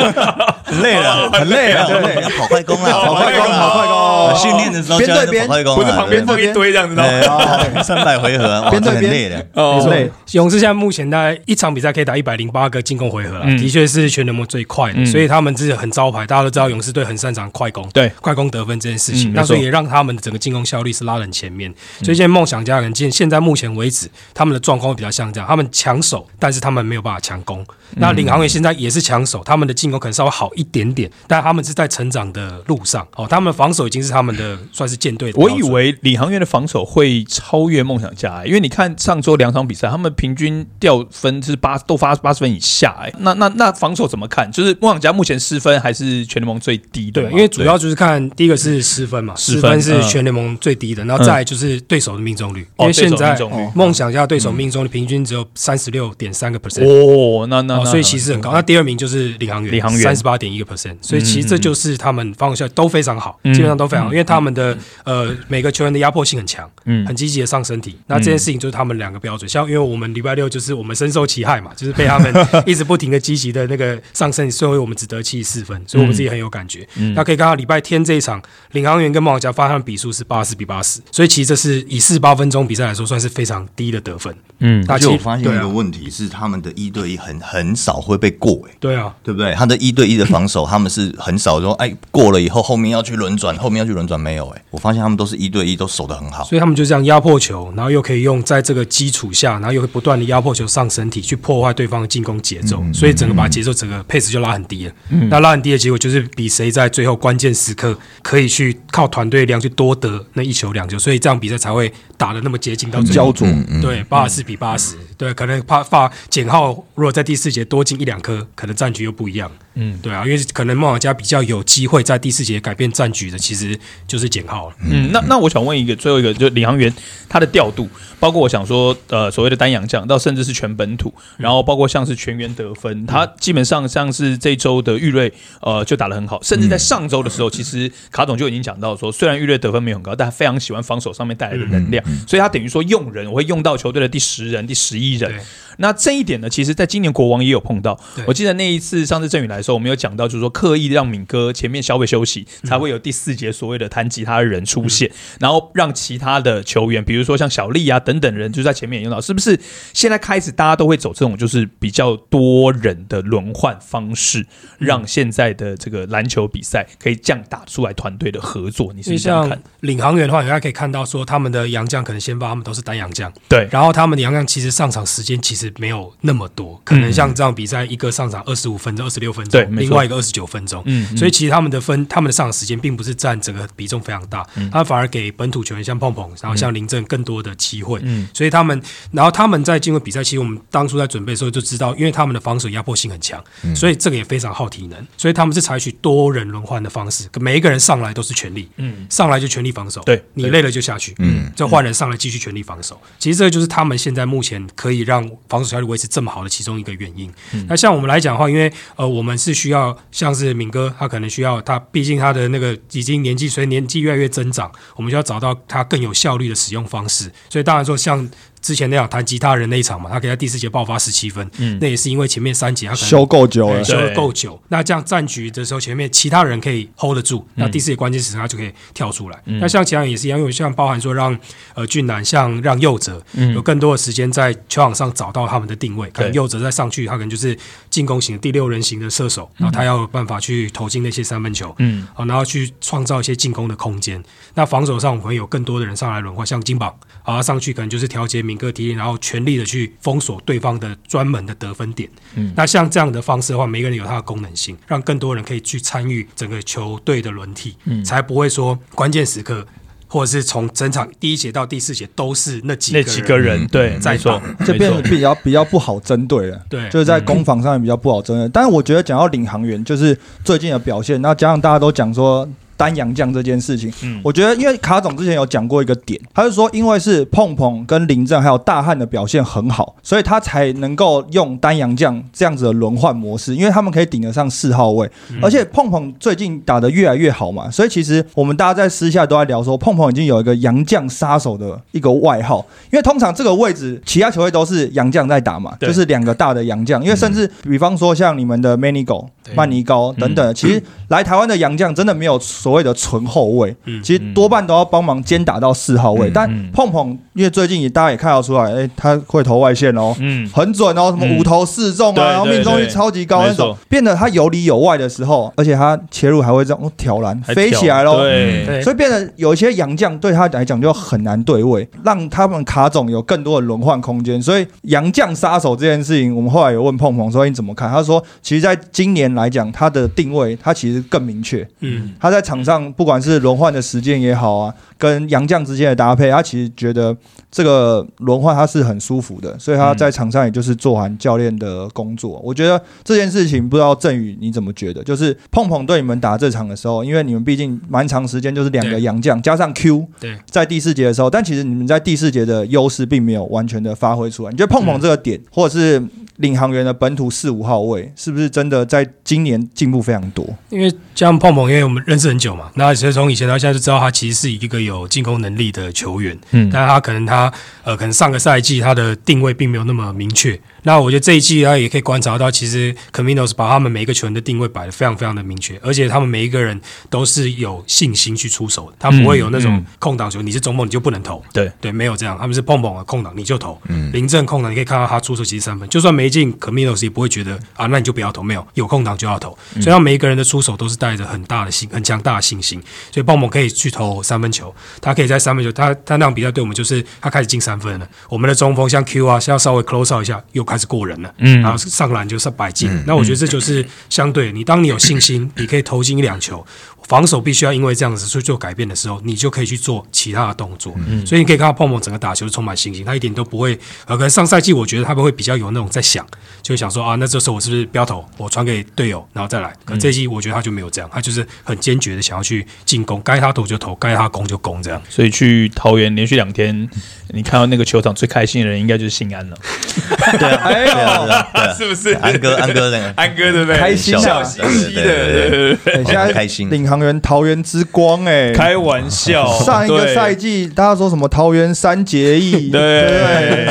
[0.64, 4.34] 很累了，很累了，很累，跑快攻啊，跑快攻，跑快攻。
[4.40, 7.82] 训练的时候边对边，不是旁边放一堆这样子的。
[7.82, 10.10] 三百回合，边对边累的，哦，累。
[10.32, 16.26] 勇士现在目前大概一场比赛可以打一百零八个进攻回合了，的确是全联盟最快的，所以他们是很招牌。
[16.26, 21.72] 大家都知道勇士队很擅长快攻，对快攻得分这件事情，那所以也让他们的整个进攻效率是拉很前面。
[22.02, 27.64] 所以现在梦想家人现现在目前为止，他们的状况比较像这样，他们抢手，但是他们没有办法强攻。
[27.96, 33.06] 那领航员现在也是抢手，他们的进攻可能稍微好一点点，但他们是在成长的路上。
[33.16, 35.32] 哦，他们防守已经是他们的算是舰队。
[35.34, 42.96] 我以为领航员的防守会超越梦想家，因为你看上周两场比赛，他们平均掉分是八都发八十分以下。
[43.00, 44.50] 哎，那那那防守怎么看？
[44.50, 47.22] 就是梦想家目前失分还是全联盟最低的？
[47.22, 52.66] 对，因为主要就是看第一个是失分嘛，失分是全联盟最低的，然后再就是对手的命中率。
[52.78, 53.38] 因为现在
[53.74, 56.84] 梦想家对手命中率平均只有三十六点三个 percent。
[56.84, 58.52] 哦，那那所以其实很高。
[58.52, 60.96] 那第二名就是领航员，领航员三十八点一个 percent。
[61.00, 67.98] 所以其实这就是他们防守效率都非常好，基本上都非常好，因为他们的呃每个球员的压迫性很强，嗯，很积极的上身体。
[68.06, 69.48] 那这件事情就是他们两个标准。
[69.48, 72.32] 像因为我们礼拜六就是我们深受其害嘛，就是被他们
[72.66, 76.86] 一直不停的积极的那个上身体，所以我们只得七十四分，所以我们自己很有感觉。
[77.14, 78.42] 那可以看到礼拜天这一场，
[78.72, 84.34] 领航员跟梦想家发他们比数是八十比八十，所以其实这是以四十八分钟比赛来说，算是非常低的得分。
[84.58, 89.54] 嗯，而且我发现一个问题是，他们的一对一很很少会被过，哎，对啊，对不对？
[89.54, 94.48] 他的一对一的防防守，他们是很少说，哎，过了以后后面要去轮转，后面要去轮转没有？
[94.48, 104.92] 哎，我发现他们都是一对一都守得很好，所以他们就这样压迫球，然后又可以用在这个基础下，然后又会不断的压迫球上身体，去破坏对方的进攻节奏，所以整个把节奏整个配置就拉很低了。
[105.10, 113.46] 嗯那拉很低的结果就是比谁在最后关键时刻可以去靠团队量去多得那一球两球，所以这样比赛才会打的那么接近到焦灼。
[113.80, 119.48] 对，八十四比八十，对，可能怕怕简浩如果在第四节多进一两颗，可能战局又不一样。
[119.74, 124.76] 嗯，对啊，因为可能梦想家比较有机会在第四节改变战局的，其实就是简浩了。
[124.90, 126.92] 嗯，那那我想问一个，最后一个就领航员
[127.28, 135.32] 他的调度，包括我想说，呃，所谓的单阳将，到甚至是全本土，然后包括像是全员得分，他基本上像是这周的玉瑞，
[135.62, 145.40] 呃，就打得很好，甚至在上周的时候，其实卡总就已经讲到说，虽然玉瑞得分没有很高，但他非常喜欢防守上面带来的能量，所以他等于说用人，我会用到球队的第十人、第十一人。
[145.78, 147.98] 那这一点呢，其实在今年国王也有碰到。
[148.26, 159.18] 我记得那一次上次郑宇来的时候，我们有讲到，就是说刻意让敏哥前面稍微休息，才会有第四节所谓的弹吉他的人出现，然后让其他的球员，比如说像小丽啊等等人，就在前面用到。
[159.18, 159.58] 是不是
[159.94, 164.46] 现在开始大家都会走这种就是比较多人的轮换方式，
[164.78, 168.92] 让现在的这个篮球比赛可以这样打出来团队的合作？
[168.92, 169.60] 你是这样看？
[169.80, 175.72] 领航员的话，大家可以看到说，他们的洋将可能先发，他们都是单洋将，对，然后他们的洋将其实上场时间其实。
[175.78, 188.80] 没有那么多，可能像这样比赛，一个上场二十五分钟、二十六分钟，另外一个二十九分钟，嗯，所以其实他们的分，他们的上场时间并不是占整个比重非常大，他反而给本土球员像碰碰，然后像林振更多的机会，嗯，所以他们，
[189.12, 193.42] 然后他们在进入比赛，其实我们当初在准备的时候就知道，因为他们的防守压迫性很强，
[193.74, 206.32] 所以这个也非常耗体能，所以他们是采取多人轮换的方式，每一个人上来都是全力，嗯，上来就全力防守，对你累了就下去，嗯，就换人上来继续全力防守，其实这个就是他们现在目前可以让防守效率维持这么。
[206.32, 207.30] 好的其中一个原因。
[207.68, 217.30] 那像我们来讲的话，因为呃，我们是需要像是敏哥，他可能需要他，毕竟他的那个已经年纪随年纪越来越增长，我们就要找到他更有效率的使用方式。
[217.50, 218.26] 所以当然说像。
[218.62, 224.58] 之前那样弹吉他人那一场嘛，他可以在第四节爆发十七分，嗯，那也是因为前面三节他可能修够久了，修够久。
[224.68, 229.42] 那这样战局的时候，前面其他人可以 hold 得住，那第四节关键时刻他就可以跳出来。
[229.44, 231.36] 那像其他人也是一样，因为像包含说让
[231.74, 233.20] 呃俊男，像让佑哲
[233.52, 236.08] 有更多的时间在球场上找到他们的定位。
[236.10, 237.58] 可能佑哲再上去，他可能就是
[237.92, 244.20] 进攻型第六人型的射手，然后他要有办法去投进那些三分球，嗯，好，然后去创造一些进攻的空间。
[244.54, 249.12] 那防守上我们会有更多的人上来轮换，像金榜啊上去可能就是调节敏哥体力，然后。
[249.20, 259.66] 全力的去封锁对方的专门的得分点，嗯，那像这样的方式的话，每个人有他的功能性，让更多人可以去参与整个球队的轮替，嗯，才不会说关键时刻
[260.12, 268.46] 或者是从整场第一节到第四节都是那几那几个人对在说，这变得比较比较不好针对了，对，就是在攻防上面比较不好针对。
[268.50, 272.46] 但是我觉得讲到领航员，就是最近的表现，那加上大家都讲说。
[272.82, 285.08] 单阳将这件事情，嗯，我觉得因为卡总之前有讲过一个点，他是说因为是碰碰跟林正还有大汉的表现很好，所以他才能够用单阳将这样子的轮换模式，因为他们可以顶得上四号位，
[285.40, 302.72] 而且碰碰最近打得越来越好嘛，所以其实我们大家在私下都在聊说，碰碰已经有一个洋将杀手的一个外号，因为通常这个位置其他球队都是洋将在打嘛，就是两个大的洋将，因为甚至比方说像你们的 Many Go、曼尼高等等，其实来台湾的洋将真的没有所。
[302.72, 306.30] 谓的纯后卫，其实多半都要帮忙兼打到四号位。
[306.32, 324.40] 但碰碰，因为最近也大家也看到出来，哎，他会投外线哦，嗯，很准哦，什么五投四中啊，然后命中率超级高那种，变得他有里有外的时候，而且他切入还会这样挑篮飞起来喽，对，所以变得有一些洋将对他来讲就很难对位，让他们卡总有更多的轮换空间。
[324.40, 327.90] 所以洋将杀手这件事情，我们后来有问碰碰说你怎么看？
[327.90, 332.62] 他说，其实在今年来讲，他的定位他其实更明确，嗯，他在场。
[332.62, 337.16] 上不管是轮换的时间也好啊，跟杨将之间的搭配，他其实觉得
[337.50, 342.40] 这个轮换他是很舒服的，所以他在场上也就是做完教练的工作。
[342.44, 345.02] 我觉得这件事情不知道振宇你怎么觉得？
[345.02, 354.52] 就是碰碰对你们打这场的时候，因为你们毕竟蛮长时间就是两个杨将加上 Q，对，在第四节的时候，但其实你们在第四节的优势并没有完全的发挥出来。
[354.52, 356.00] 你觉得碰碰这个点，或者是
[356.36, 360.46] 领航员的本土四五号位，是不是真的在今年进步非常多？
[360.68, 362.54] 因为像碰碰，因为我们认识很久。
[362.54, 367.50] 嘛，那其实从以前到现在就知道他其实是一个有进攻能力的球员，嗯，但是他可能他
[367.82, 370.60] 呃，可能上个赛季他的定位并没有那么明确。
[370.82, 381.70] 那我觉得这一季啊也可以观察到，其实 Caminos 把他们每一个球员的定位摆的非常非常的明确，而且他们每一个人都是有信心去出手的，他不会有那种空档球，你是中锋你就不能投，对。
[381.80, 388.66] 对，没有这样，他们是碰碰啊空档你就投，嗯、临阵空档你可以看到他出手其实三分，就算没进 Caminos 也不会觉得啊，那你就不要投，没有。
[388.74, 392.82] 有空档就要投，所以他每一个人的出手都是带着很大的信、很强大的信心。
[393.10, 398.08] 所以鲍蒙可以去投三分球，他可以在三分球，他他那场比赛对我们就是他开始进三分了。
[398.28, 402.90] 我们的中锋像 Q 啊，像稍微 close out 一下，又开始过人了，嗯，然后上篮就是百进。
[403.06, 406.64] 那我觉得这就是相对你，当你有信心，你可以投进一两球。
[407.08, 410.94] 防守必须要因为这样子去做改变的时候，你就可以去做其他的动作。
[411.26, 413.78] 所以你可以看到泡沫整个打球充满信心，他一点都不会。
[414.06, 416.26] 呃，可能上赛季我觉得他们会比较有那种在想，
[416.62, 419.72] 就想说啊，那这时候我是不是标头，我传给队友，然后再来。
[419.84, 425.00] 可这季我觉得他就没有这样，他就是很坚决的想要去进攻，该他投就投，该他攻就攻这样。
[425.08, 426.88] 所以去桃园连续两天，
[427.28, 429.56] 你看到那个球场最开心的人应该就是新安了。
[430.38, 432.56] 对啊，哎呦，是不是安哥？
[432.56, 433.78] 安哥那个安哥对不对？
[433.78, 436.68] 开心笑嘻嘻的，现在开心。
[436.92, 439.46] 领航员桃园之光哎，开玩笑。
[439.60, 443.66] 上一个赛季大家说什么桃园三结义， 对，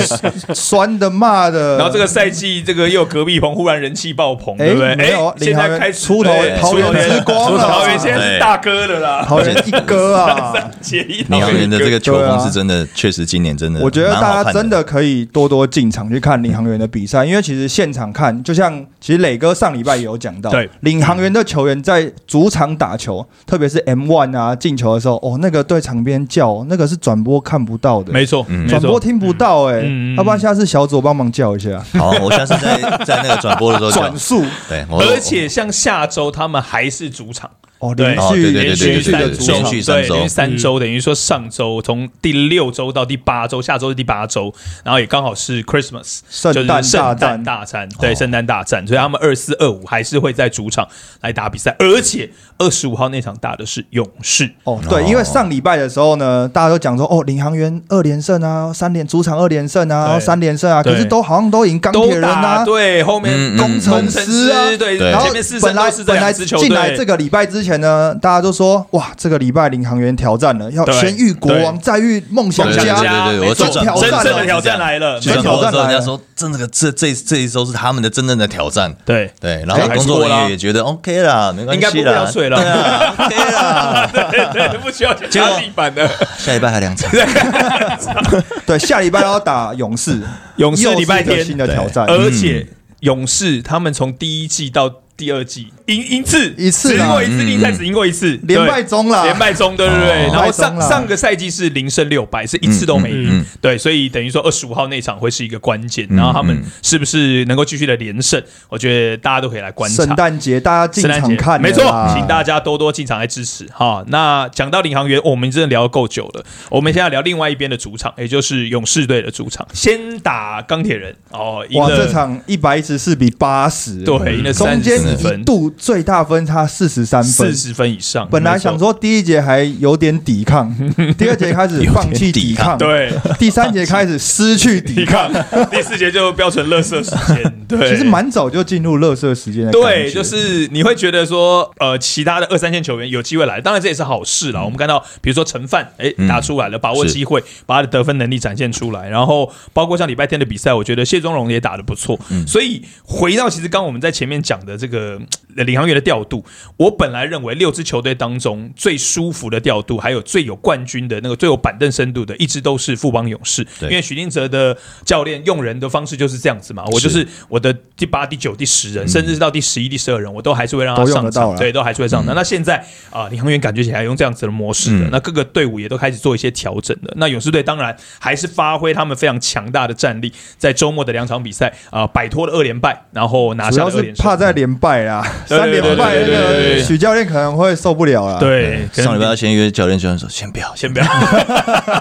[0.55, 1.77] 酸的骂的。
[1.77, 4.95] 然后这个赛季这个又隔壁棚忽然人气爆棚，对不对？
[4.95, 11.23] 没有，现在开始出头桃园之光了，桃园现在是大哥的啦，桃园一哥啊，三结义。
[11.29, 23.10] 领航员的这个球风是真的，确实今年真的，我觉得大家真的可以多多进场去看领航员的比赛，因为其实现场看，就像其实磊哥上礼拜也有讲到，对，领航员的球员在主场打球，
[23.45, 29.83] 特别是 M one 啊进球的时候，哦，那个对场边叫，那个是转播看不到的，没错，转播听不到，哎，
[30.17, 37.49] 要不然下次小组帮忙叫一下，好，我下次在在那个转播的时候转速，对，而且像下周他们还是主场。
[37.81, 39.53] 哦，连续连续三周，
[39.85, 50.87] 对，连续三周，等于说上周从第六周到第八周，下周是第八周，然后也刚好是 Christmas，圣诞圣诞大战，对，圣诞大战，所以他们二四二五还是会在主场
[51.21, 54.51] 来打比赛，而且二十五号那场打的是勇士。
[54.63, 65.25] 哦，对，因为上礼拜的时候呢，大家都讲说，哦，领航员二连胜啊，三连主场二连胜啊，三连胜啊，可是都好像都赢钢铁人啊，对，后面工程师啊，对，然后
[65.59, 67.70] 本来本来进来这个礼拜之前。
[67.71, 75.87] 前呢，大家都说哇，这个礼拜领航员挑战了，要先遇国王，再遇梦想家，对对对，我真正的挑战来了，真挑战来了。
[75.87, 79.31] 人家说，真的，这这这一周是他们的真正的挑战，对。
[79.39, 79.63] 对。
[79.65, 86.09] 然后工作人员也觉得 OK 啦，没关系啦，应该不要睡了，OK 啦， 对对，不需要加地板的。
[86.37, 87.09] 下礼拜还两场，
[88.67, 90.19] 对，下礼拜要打勇士，
[90.57, 91.45] 勇士礼拜天。
[91.45, 92.67] 新的挑战，而且
[92.99, 94.91] 勇士他们从第一季到。
[95.17, 100.27] 第二季赢一次，一次赢过一次，另赛只赢过一次，连败中了，连败中，对对对。
[100.33, 106.07] 然后上上个赛季是零胜六败，是一次都没赢，对，所以等于说二十五号那场会是一个关键。
[106.09, 108.41] 然后他们是不是能够继续的连胜？
[108.69, 110.03] 我觉得大家都可以来观察。
[110.03, 114.03] 圣诞节大家进场看，没错，请大家多多进场来支持哈。
[114.07, 121.65] 那讲到领航员，我们真的聊够久了，我们现在聊另外一边的主场，也就是勇士队的主场，先打钢铁人哦。
[121.73, 125.71] 哇，这场一百一十四比八十，对，赢了三十分度。
[125.81, 128.27] 最大分差四十三分，四十分以上。
[128.29, 130.71] 本来想说第一节还有点抵抗，
[131.17, 135.33] 第二节开始 放弃抵抗，对，第三节开始失去抵抗，
[135.71, 137.51] 第四节就标成乐色时间。
[137.67, 139.71] 对，其实蛮早就进入乐色时间的。
[139.71, 144.63] 对，就是你会觉得说，呃，其他的二三线球员有机会来，当然这也是好事了。
[144.63, 149.09] 我们看到，比如说陈范，哎，打出来了，把握机会，把他的得分能力展现出来。
[149.09, 152.19] 然后包括像礼拜天的比赛，我觉得谢宗荣也打的不错。
[152.45, 155.19] 所以回到其实刚我们在前面讲的这个
[155.63, 156.43] 领航员的调度，
[156.77, 163.65] 我本来认为六支球队当中最舒服的调度，还有最有冠军的那个最有板凳深度的，一直都是富邦勇士。
[163.81, 172.35] 因为许金哲的教练用人的方式就是这样子嘛，我就是我的第八、第九、第十人，甚至是到第十一、第十二人，我都还是会让他上场，对，都还是会上场。
[172.35, 177.13] 那现在啊，领航员感觉起来用这样子的模式了，那各个队伍也都开始做一些调整了。
[177.17, 184.23] 那勇士队当然还是发挥他们非常强大的战力，在周末的两场比赛啊，摆脱了二连败，然后拿下二连胜。
[184.23, 185.25] 怕在连败啊，
[185.57, 188.39] 三点半那个许教练可能会受不了了。
[188.39, 191.05] 对，上礼拜要先约教练，教练说先不要，先不要，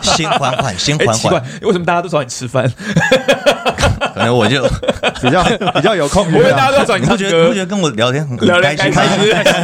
[0.02, 1.42] 先缓缓， 先缓缓。
[1.62, 2.70] 为什么大家都找你吃饭？
[4.14, 4.62] 可能我就
[5.22, 5.42] 比较
[5.74, 8.92] 比较有空， 因为大家都转你唱歌，不觉得跟我聊天很开心？
[9.32, 9.54] 开心。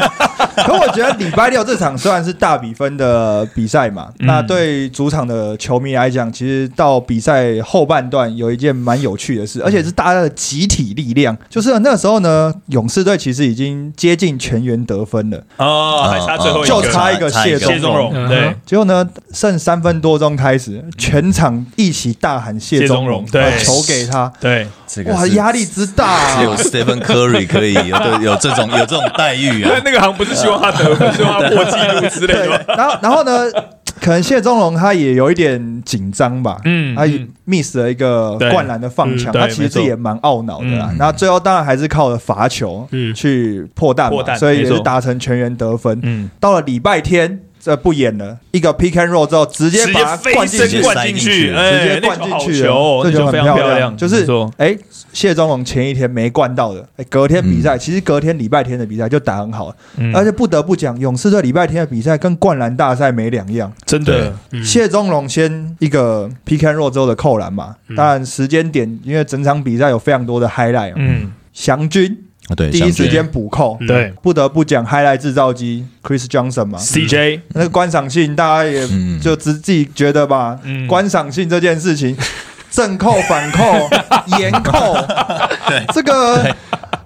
[0.56, 11.36] 可我觉得礼拜六这场虽然是大比分的比赛嘛，那对主场的球迷来讲，其实到比赛后半段有一件蛮有趣的事，而且是大家的集体力量。
[11.50, 15.42] 就是那时候呢，勇士队其实已经接近全员得分了。
[15.58, 18.12] 哦，还差最后一就差一个谢谢宗荣。
[18.26, 30.34] 对，结果呢，剩三分多钟开始，全场一起大喊谢宗荣，对，球给他，对，这个哇，压力之大，只有 Stephen Curry 可以有有这种有这种待遇啊， 那个好像不是。
[30.34, 32.64] 希望他得分，希望他破纪录之类的。
[32.68, 33.32] 然后，然后呢？
[33.98, 40.96] 可能谢宗龙他也有一点紧张吧，嗯他嗯 miss 了一个灌篮的放枪，嗯他其实也蛮懊恼的啦嗯。
[40.98, 45.98] 那最后当然还是靠了罚球嗯去破蛋嘛，蛋所以也是达成全员得分。
[46.02, 54.24] 嗯，到了礼拜天，这不演了，一个 pick and roll 之后，直接把它灌进去，灌进去，哎，直接灌进去了，那球好球，这球很漂亮，就是
[54.56, 54.78] 哎，
[55.12, 60.14] 谢宗龙前一天没灌到的，哎，隔天比赛，其实隔天礼拜天的比赛就打很好，嗯。
[60.14, 63.72] 而且不得不讲，勇士队礼拜天的比赛跟灌篮大赛没两样。
[63.84, 64.64] 真的，嗯。
[64.64, 72.16] 谢宗龙先一个 pick and roll 之后的扣篮嘛，当然时间点，因为整场比赛有非常多的 highlight，嗯，祥军
[72.48, 74.12] 啊对，第一时间补扣，嗯对。
[74.22, 79.20] 不得不讲 highlight 制造机 Chris Johnson 嘛，，CJ，那个观赏性大家也嗯。
[79.20, 80.86] 就自自己觉得吧，嗯。
[80.86, 82.16] 观赏性这件事情，
[82.70, 83.88] 正扣、反扣、
[84.38, 84.96] 严扣，
[85.94, 86.54] 这个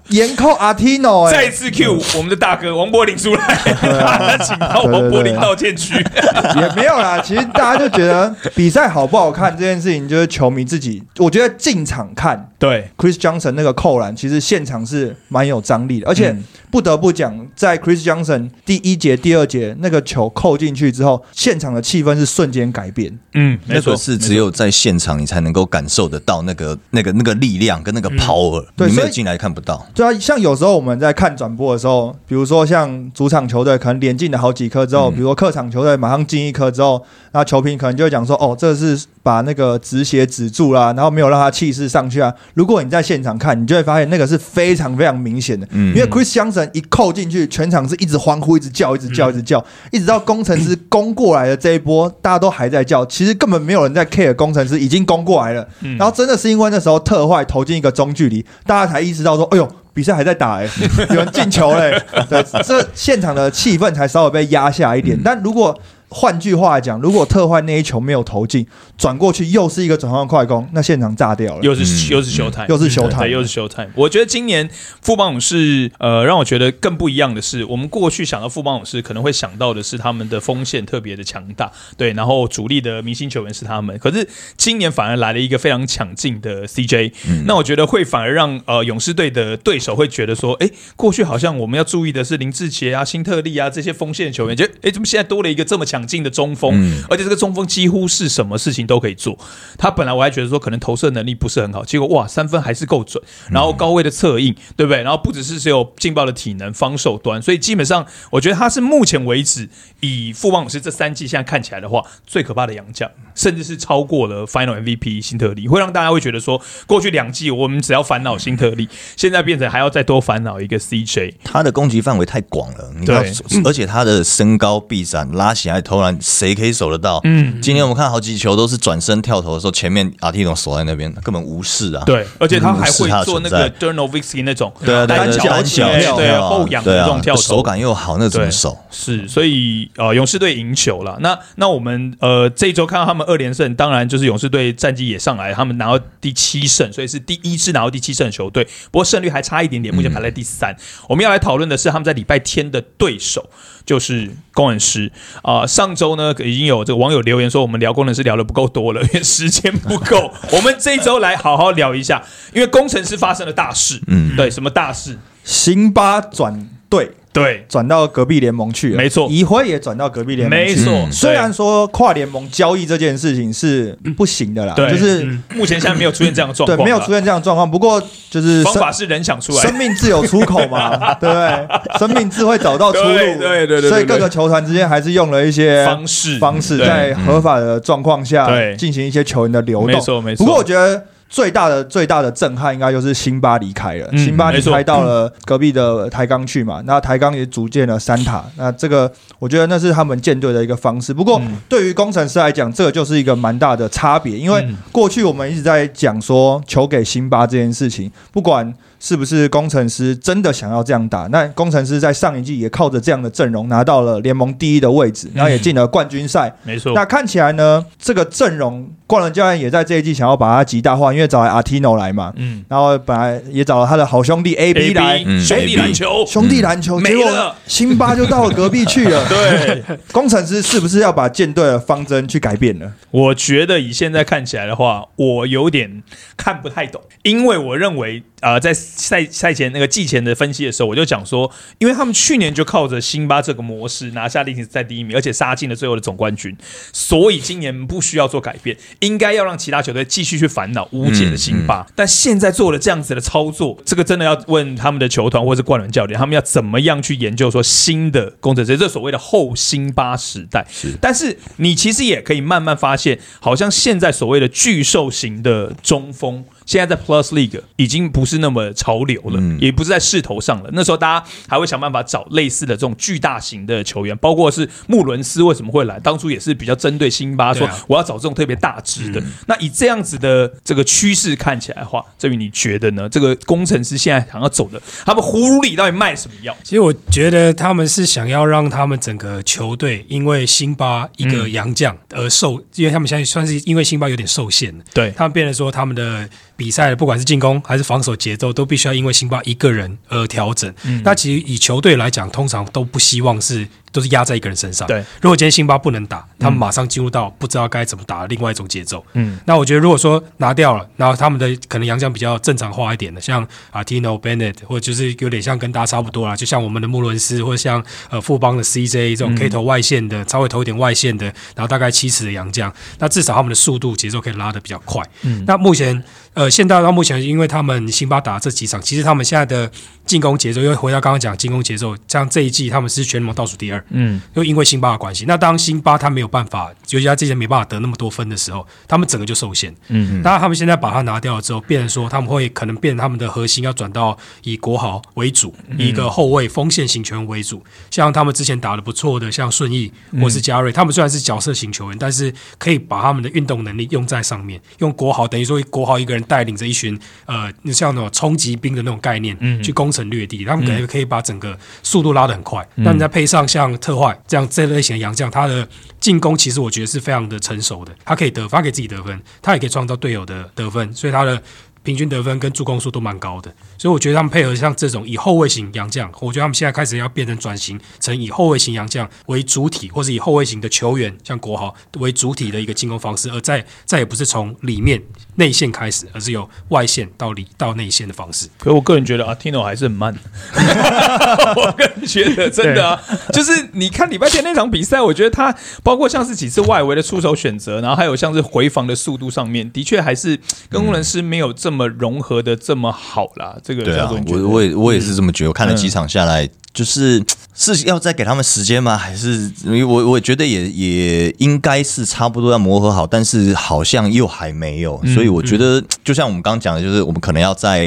[0.08, 7.22] 严扣 Artino 哎、再次 Q 我们的大哥王柏林出来，他请到王柏林道歉区，也没有啦。
[7.24, 23.18] 其实大家就觉得比赛好不好看这件事情，就是球迷自己，我觉得进场看对，Chris Johnson 那个扣篮，其实现场是蛮有张力的，而且嗯不得不讲，在 Chris Johnson 第一节、第二节那个球扣进去之后，现场的气氛是瞬间改变。
[23.32, 29.86] 嗯，没错，那个是只有在现场你才能够感受得到那个那个那个力量跟那个 power，、对所以你没有进来看不到。
[29.94, 42.32] 对啊，像有时候我们在看转播的时候，比如说像主场球队可能连进了好几颗之后，嗯比如说客场球队马上进一颗之后，那球评可能就会讲说，哦，这是把那个止血止住啦，然后没有让他气势上去啊。
[42.54, 55.66] 如果你在现场看，你就会发现那个是非常非常明显的，嗯因为 Chris Johnson 一扣进去，全场是一直欢呼，一直叫，一直叫，一直叫，一直到工程师攻过来的这一波，大家都还在叫，其实根本没有人在 care 工程师已经攻过来了。
[55.80, 59.68] 嗯然后真的是因为那时候特坏投进一个中距离，大家才意识到说，哎呦。
[59.92, 60.68] 比赛还在打哎、
[61.10, 65.18] 有人进球嘞、对，这现场的气氛才稍微被压下一点。
[65.18, 65.76] 嗯但如果
[66.10, 68.66] 换句话讲，如果特坏那一球没有投进，
[68.98, 71.62] 转过去又是一个转换快攻，那现场炸掉了。
[71.62, 73.88] 又是嗯又是 show time，又是 time 对，又是 show time。
[73.94, 74.68] 我觉得今年
[75.00, 83.96] 富邦勇士，呃，让我觉得更不一样的是，我们过去想到富邦勇士，可能会想到的是他们的锋线特别的强大，对，然后主力的明星球员是他们。
[83.98, 87.12] 可是今年反而来了一个非常抢镜的 CJ，、
[87.46, 96.70] 那我觉得会反而让呃勇士队的对手会觉得说，哎，过去好像我们要注意的是林志杰啊、辛特利啊这些锋线球员，就哎，怎么现在多了一个这么抢镜的中锋？
[97.10, 99.38] 而且这个中锋几乎是什么事情都可以做。
[99.76, 105.02] 他本来我还觉得说可能投射能力不是很好，结果哇三分还是够准，然后高位的策应，对不对？
[105.02, 109.68] 然后不只是只有劲爆的体能、防守端，所以基本上我觉得他是目前为止
[110.00, 121.34] 以富邦勇士这三季现在看起来的话，最可怕的洋将，甚至是超过了 Final MVP 辛特利，会让大家会觉得说，过去两季我们只要烦恼辛特利，现在变成还要再多烦恼一个 CJ。
[121.44, 127.20] 他的攻击范围太广了，你看对，而且他的身高、臂展、拉起来投篮，谁可以守得到？
[127.24, 132.04] 嗯，今天我们看好几球都是转身跳投的时候，前面阿蒂龙守在那边，根本无视啊。
[132.06, 138.78] 对，而且他还会做那个 d u r n o v i c k y 那种单脚对啊单脚对对啊后仰那种跳投，手感又好，那怎么守？
[138.88, 141.18] 是，所以呃，勇士队赢球了。
[141.20, 148.62] 那那我们呃这一周看到他们二连胜，当然就是勇士队战绩也上来，他们拿到第七胜，所以是第一支拿到第七胜的球队。
[148.92, 150.76] 不过胜率还差一点点，目前排在第三。
[151.08, 153.50] 我们要来讨论的是他们在礼拜天的对手
[153.84, 155.10] 就是工程师
[155.42, 160.32] 啊、上周呢已经有这个网友留言说我们聊工程师聊的不够多了，因为时间不够。
[160.52, 164.00] 我们这一周来好好聊一下，因为工程师发生了大事。
[164.06, 165.18] 嗯对，什么大事？
[165.44, 169.28] 辛巴转队对，转到隔壁联盟去了，没错。
[169.30, 170.74] 移辉也转到隔壁联盟去。
[170.74, 170.92] 没错。
[170.92, 171.12] 嗯。
[171.12, 174.90] 虽然对说跨联盟交易这件事情是不行的啦，对。
[174.90, 175.24] 就是
[175.54, 177.70] 目前现在没有出现这样的状况对况，没有出现这样的状况。
[177.70, 181.98] 不过就是生方法是人想出来生命自有出口嘛， 对不对？
[182.00, 186.36] 生命自会找到出路，对对对对对所以各个球团之间还是用了一些方式。
[186.40, 188.74] 方式，在合法的状况下对。
[188.74, 189.86] 进行一些球员的流动。
[189.86, 190.44] 没错没错。
[190.44, 191.04] 不过我觉得。
[191.30, 201.12] 最大的最大的震撼应该就是辛巴离开了，嗯辛巴离开到了隔壁的台钢去嘛，那台钢也组建了三塔，那这个我觉得那是他们舰队的一个方式。
[201.12, 216.54] 不过嗯对于工程师来讲，这个就是一个蛮大的差别，因为嗯过去我们一直在讲说球给辛巴这件事情，不管是不是工程师真的想要这样打，那工程师在上一季也靠着这样的阵容拿到了联盟第一的位置，然后也进了冠军赛。
[216.62, 225.22] 没错，那看起来呢，这个阵容冠伦教练也在这一季想要把它极大化，因为找来阿提诺来嘛，嗯然后本来也找了他的好兄弟 A B 来。
[225.24, 229.26] 嗯兄弟篮球，兄弟篮球，嗯结果没了辛巴就到了隔壁去了。
[229.30, 232.92] 对， 工程师是不是要把舰队的方针去改变呢？
[233.10, 236.02] 我觉得以现在看起来的话，我有点
[236.36, 246.56] 看不太懂，因为我认为呃在赛赛前那个季前的分析的时候，我就讲说，因为他们去年就靠着辛巴这个模式拿下例行赛第一名，而且杀进了最后的总冠军，
[246.92, 251.86] 所以今年不需要做改变，应该要让其他球队继续去烦恼无解的辛巴。
[251.94, 260.66] 但现在做了这样子的操作，这个真的要问他们的球团或者是冠伦教练，他们要怎么样去研究说新的工程师，这所谓的后辛巴时代。
[260.70, 266.44] 是，但是你其实也可以慢慢发现，好像现在所谓的巨兽型的中锋。
[266.70, 270.70] 现在在 Plus League 已经不是那么潮流了，也不是在势头上了。
[270.72, 279.20] 那时候大家还会想办法找类似的这种巨大型的球员，包括是穆伦斯为什么会来，当初也是比较针对辛巴，说我要找这种特别大只的。
[279.48, 283.08] 那以这样子的这个趋势看起来的话，这位你觉得呢？
[283.08, 286.56] 这个工程师现在想要走的，他们葫芦里到底卖什么药？
[286.62, 296.28] 其实我觉得他们是想要让他们整个球队因为辛巴一个洋将而受，因为他们现在算是因为辛巴有点受限了，对他们变得说他们的。
[296.60, 300.70] 比赛不管是进攻还是防守节奏，都必须要因为辛巴一个人而调整。
[301.02, 303.66] 那其实以球队来讲，通常都不希望是。
[303.92, 304.86] 都是压在一个人身上。
[304.86, 309.04] 对，如果今天辛巴不能打，他们马上进入到不知道该怎么打的另外一种节奏。
[309.14, 325.02] 嗯，那我觉得如果说拿掉了，然后他们的可能杨将比较正常化一点的，像啊 Tino Bennett，或者就是有点像跟大家差不多啦，就像我们的穆伦斯，或者像呃富邦的 CJ 这种可以投外线的，稍微投一点外线的，然后大概七尺的杨将，那至少他们的速度节奏可以拉的比较快。
[325.22, 326.02] 嗯，那目前
[326.34, 329.70] 呃现在到目前，因为他们辛巴打这几场，其实他们现在的
[330.06, 333.79] 进攻节奏，因为回到刚刚讲进攻节奏，像这一季他们是全联盟倒数第二。
[333.88, 339.74] 嗯，又因为辛巴的关系，那当辛巴他没有办法，尤其他之前没办法得那么多分的时候，他们整个就受限。
[339.88, 347.62] 嗯，当然他们现在把他拿掉了之后，变成说他们会可能变他们的核心要转到以国豪为主，以一个后卫锋线型球员为主。
[347.90, 362.66] 像他们之前打的不错的，像顺义或是嘉瑞，他们虽然是角色型球员，但是可以把他们的运动能力用在上面，用国豪等于说国豪一个人带领着一群呃，像那种冲击兵的那种概念，去攻城略地，他们可能可以把整个速度拉得很快。
[362.76, 364.18] 那你再配上像特坏。
[364.26, 365.68] 这样这类型的洋将，他的
[366.00, 371.42] 进攻其实我觉得是非常的成熟的，他可以得，他可以自己得分，他也可以创造队友的得分，所以他的。
[371.82, 385.02] 平均得分跟助攻数都蛮高的，所以我觉得他们配合像这种以后卫型洋将，我觉得他们现在开始要变成转型成以后卫型洋将为主体，或是以后卫型的球员，像国豪为主体的一个进攻方式，而再再也不是从里面
[385.40, 388.46] 内线开始，而是由外线到里到内线的方式。
[388.58, 390.14] 可我个人觉得啊，Tino 还是很慢。
[391.56, 393.00] 我个人觉得真的啊，
[393.32, 400.38] 就是你看礼拜天那场比赛，我觉得他包括像是几次外围的出手选择，然后还有像是回防的速度上面，的确还是
[400.68, 401.70] 跟工程师没有这。
[401.70, 405.50] 这么融合的这么好啦，这个对啊，我我也我也是这么觉得。
[405.50, 407.24] 我看了几场下来，就是
[407.60, 408.96] 是要再给他们时间吗？
[408.96, 409.52] 还是
[409.86, 414.98] 我我觉得也也应该是差不多要磨合好，但是好像又还没有。
[415.14, 417.86] 所以我觉得，就像我们刚刚讲的，就是我们可能要再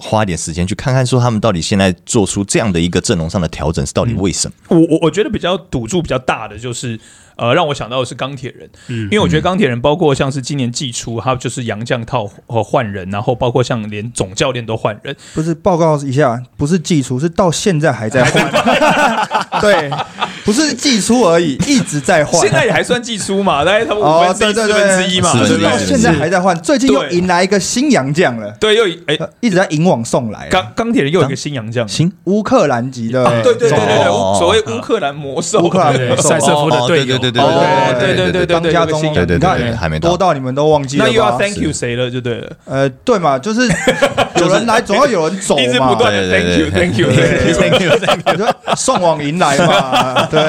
[0.00, 4.54] 花一点时间去看看，说他们到底现在做出这样的一个阵容上的调整是到底为什么？
[4.68, 6.98] 我我我觉得比较赌注比较大的就是。
[7.36, 18.52] 呃，让我想到的是钢铁人，嗯，因为我觉得钢铁人包括像是今年季初，他就是杨将套和换人，然后包括像连总教练都换人，不是报告一下，不是季初，是到现在还在换，
[19.62, 19.90] 对，
[20.50, 25.32] 不是寄出而已，一直在换，现在也还算寄出嘛，大概他们五分之一、四分之一嘛，
[25.62, 29.16] 到现在还在换，最近又迎来一个新洋将了，对，又哎。
[29.38, 34.04] 一直在引往送来，钢钢铁人又有一个新洋将，新乌克兰籍的，对对对对对，
[34.38, 37.16] 所谓乌克兰魔兽，乌克兰魔兽，塞瑟夫的队友。
[37.16, 37.40] 对对
[38.16, 42.50] 对对对，当家中，对对对，还没多到你们都忘记了，那又要 Thank you 谁了就对了。
[42.64, 43.68] 呃，对嘛，就是
[44.36, 47.08] 有人来总要有人走嘛，一直不断的 Thank you Thank you
[48.00, 48.46] Thank you
[48.76, 50.39] 送往迎来嘛，对。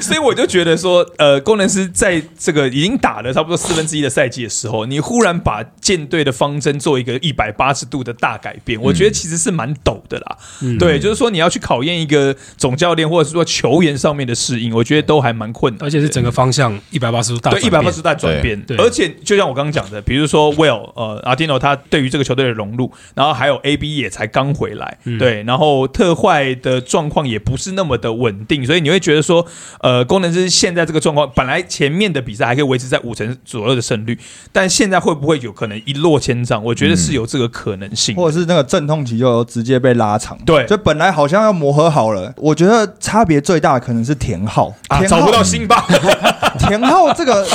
[0.00, 10.38] 所以我就觉得说，呃，工程师在这个已经打了差不多四分之一的赛季的时候，你忽然把舰队的方针做一个一百八十度的大改变，我觉得其实是蛮陡的啦。
[10.78, 18.60] 对，就是说你要去考验一个总教练或者是说球员上面的适应，我觉得都还蛮困难，而且是整个方向一百八十度大，对，一百八十度大转变。
[18.62, 29.46] 对，而且就像我刚刚讲的，比如说 Will，呃，阿蒂诺他对于这个球队的融入，然后还有 AB 也才刚回来，对，然后特坏的状况也不是那么的稳定，所以你会觉得说，
[29.80, 34.18] 呃，工程师现在这个状况，本来前面的比赛还可以维持在五成左右的胜率，
[34.52, 36.64] 但现在会不会有可能一落千丈？
[36.64, 40.38] 我觉得是有这个可能性，或者是那个阵痛期就直接被拉长。
[40.46, 44.74] 对，就本来好像要磨合好了，我觉得差别最大的可能是田浩，
[45.08, 45.84] 找不到辛巴。
[46.58, 47.46] 田浩这个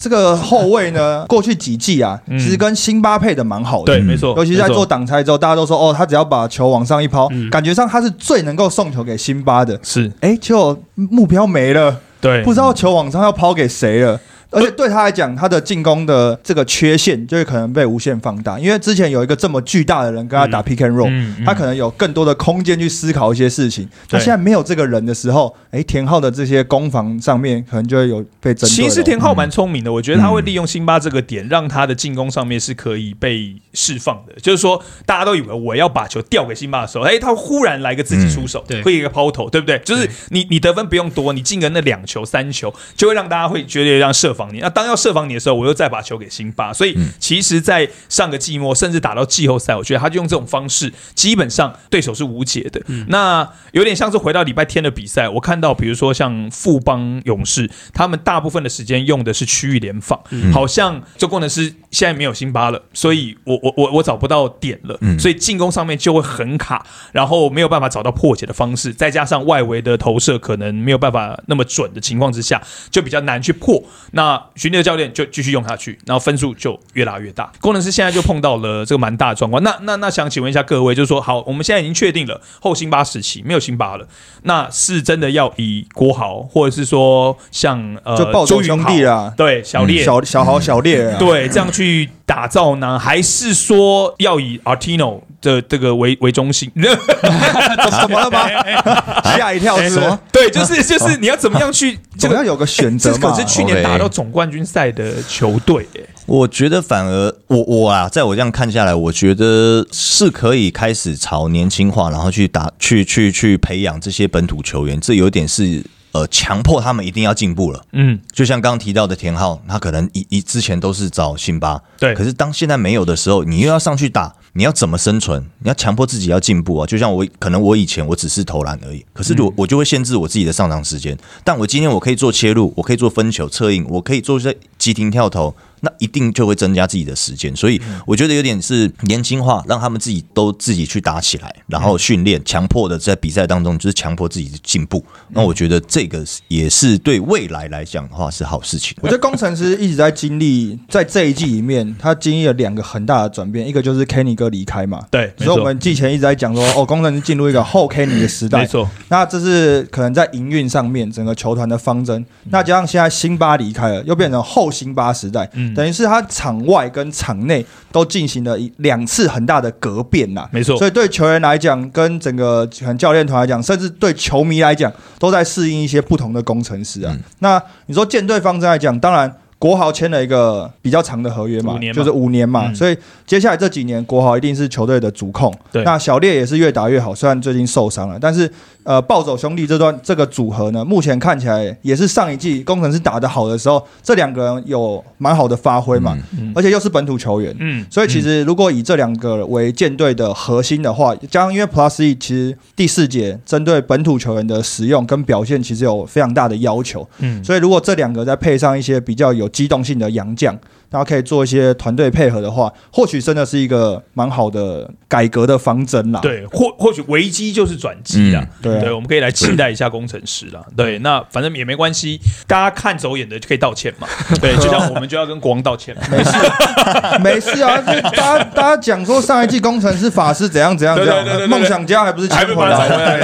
[0.00, 3.92] 这个后卫呢，过去几季啊， 其实跟辛巴配的蛮好的。
[3.92, 4.34] 对，没错。
[4.38, 9.78] 尤其在做挡拆之后，大家都说哦，他只要把球往上一抛，感觉上他是最能够送球给辛巴的。
[9.82, 11.94] 是，哎，就目标没了。
[12.18, 14.18] 对，不知道球往上要抛给谁了。
[14.50, 23.88] 而且对他来讲，他的进攻的这个缺陷就会可能被无限放大，因为之前有一个这么巨大的人跟他打 pick and roll，他可能有更多的空间去思考一些事情。
[24.08, 28.74] 他现在没有这个人的时候，哎，田浩的这些攻防上面可能就会有被针对。
[28.74, 34.34] 其实田浩蛮聪明的，我觉得他会利用辛巴这个点，让他的进攻上面是可以被释放的。
[34.40, 39.78] 就是说，大家都以为我要把球调给辛巴的时候，哎，他忽然来个自己出手，会一个抛投，对不对？
[39.80, 44.60] 就是你你得分不用多，你进个那两球三球，就会让大家会觉得让设防你。
[44.60, 46.72] 那当要设防你的时候，我又再把球给辛巴。
[46.72, 52.80] 所以其实，在上个季末，甚至打到季后赛，我觉得他就用这种方式，基本上对手是无解的。
[53.08, 60.18] 那有点像是回到礼拜天的比赛，我看到比如说像富邦勇士，他们大部分的时间用的是区域联防，
[60.52, 73.82] 好像这功能师现在没有辛巴了，所以我我我我找不到点了，所以进攻上面就会很卡，然后没有办法找到破解的方式，再加上外围的投射可能没有办法那么准的情况之下，就比较难去破。
[74.12, 77.50] 那徐尼教练就继续用下去，然后分数就越拉越大。
[77.60, 79.62] 工程师现在就碰到了这个蛮大的状况。
[79.62, 84.06] 那那那想请问一下各位，就是说，好，我们现在已经确定了后辛巴时期没有辛巴了，
[84.42, 88.16] 那是真的要以国豪，或者是说像呃
[88.46, 92.96] 周兄弟啊，对小烈、小小豪、小烈，对这样去打造呢？
[92.96, 96.70] 还是说要以 Artino 的这个为为中心？
[96.78, 98.46] 怎么了吗？
[99.36, 100.20] 吓一跳是吗？
[100.30, 101.98] 对，就是就是你要怎么样去？
[102.16, 103.30] 这个要有个选择嘛？
[103.32, 115.82] 可是去年打到总冠军赛的球队，哎，我觉得反而我我啊，在我这样看下来，我觉得是可以开始朝年轻化，然后去打去去去培养这些本土球员，这有点是。
[116.12, 117.84] 呃，强迫他们一定要进步了。
[117.92, 122.14] 嗯，就像刚刚提到的田浩，他可能一一之前都是找辛巴，对。
[122.14, 125.44] 可是当现在没有的时候，你又要上去打，你要怎么生存？
[125.60, 126.86] 你要强迫自己要进步啊！
[126.86, 131.16] 就像我，可能我以前我只是投篮而已，可是我我就会限制我自己的上场时间。
[131.44, 135.54] 但我今天我可以做切入，我可以做分球、策应，我可以做一些急停跳投。
[135.80, 145.04] 那一定就会增加自己的时间，所以我觉得有点是年轻化，让他们自己都自己去打起来，然后训练，强迫的在比赛当中就是强迫自己进步。
[145.30, 148.96] 那我觉得这个也是对未来来讲的话是好事情。
[149.00, 158.88] 我觉得工程师一直在经历，在这一季里面，他经历了两个很大的转变，一个就是 Kenny 哥离开嘛，对，所以我们季前一直在讲说，哦，工程师进入一个后 Kenny 的时代，没错。
[159.08, 162.24] 那这是可能在营运上面整个球团的方针。
[162.50, 166.60] 那加上现在辛巴离开了，又变成后辛巴时代，嗯，等于是他场。
[166.66, 170.76] 外跟场内都进行了一两次很大的革变呐，没错。
[170.76, 172.66] 所以对球员来讲，跟整个
[172.98, 177.16] 教练团来讲，甚至对球迷来讲，都在适应一些不同的工程师啊。
[177.40, 179.34] 那你说舰队方针来讲，当然。
[179.60, 182.96] 国豪签了一个比较长的合约嘛，就是五年嘛，所以
[183.26, 185.54] 接下来这几年国豪一定是球队的主控。
[185.70, 188.50] 对，那小烈也是越打越好，虽然最近受伤了，但是
[188.90, 196.18] 呃，暴走兄弟这段这个组合呢，目前看起来也是上一季工程师打得好的时候，这两个人有蛮好的发挥嘛，
[196.56, 210.58] 而且又是本土球员，嗯，所以其实如果以这两个为舰队的核心的话，加上因为 Plus E 其实第四节针对本土球员的使用跟表现其实有非常大的要求，嗯，所以如果这两个再配上一些比较有机动性的洋将。
[210.90, 216.20] 然后可以做一些团队配合的话，或许真的是一个蛮好的改革的方针啦。
[216.20, 218.44] 对，或或许危机就是转机啦。
[218.60, 220.60] 对，我们可以来期待一下工程师啦。
[220.76, 224.08] 对，那反正也没关系，大家看走眼的就可以道歉嘛。
[224.42, 226.30] 对，就像我们就要跟国王道歉，没事，
[227.22, 227.78] 没事啊。
[227.78, 232.76] 就大家大家讲说上一季工程师法师怎样怎样怎样，梦想家还不是抢回来？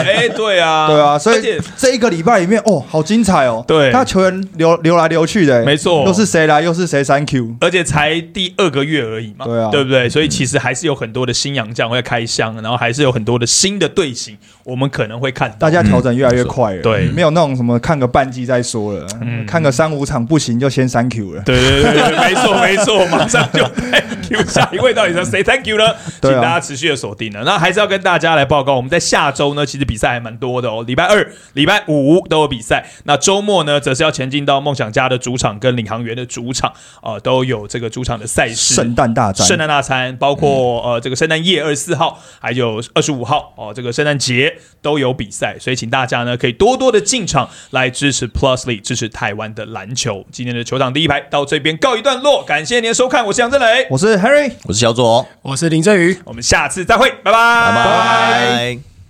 [0.04, 1.18] 哎，对啊， 对啊。
[1.18, 3.64] 所以这一个礼拜里面，哦，好精彩哦。
[3.66, 7.55] 对，他球员流流来流去的，没错，又是谁来又是谁，Thank you。
[7.60, 10.08] 而且才第二个月而已嘛，对啊，对不对？
[10.08, 15.54] 所以其实还是有很多的新洋将会开箱，然后还是有很多的新的队形，我们可能会看。
[15.58, 19.06] 大家调整越来越快了，对，没有那种什么看个半季再说了，
[19.46, 21.42] 看个三五场不行就先 thank you 了。
[21.42, 24.42] 对对对对，没错没错，马上就 thank you。
[24.46, 25.84] 下一位到底是谁 thank you 呢？
[26.20, 27.42] 请大家持续的锁定了。
[27.44, 30.84] 那还是要跟大家来报告，我们在下周呢，其实比赛还蛮多的哦。
[30.86, 38.26] 礼拜二、礼拜五都有比赛，那周末呢，则是要前进到梦想家的主场跟领航员的主场啊，都有这个主场的。
[38.26, 38.74] 赛事。
[38.74, 50.26] 圣诞大战，圣诞大餐包括呃这个圣诞夜二十四号，还有二十五号哦，这个圣诞节都有比赛，所以请大家呢可以多多的进场来支持 Plusly，支持台湾的篮球。
[50.30, 58.95] 今天的球场第一排到这边告一段落，感谢您的收看，我是杨振磊，我是 Harry，我是小左，我是林振宇，我们下次再会，拜拜，拜拜。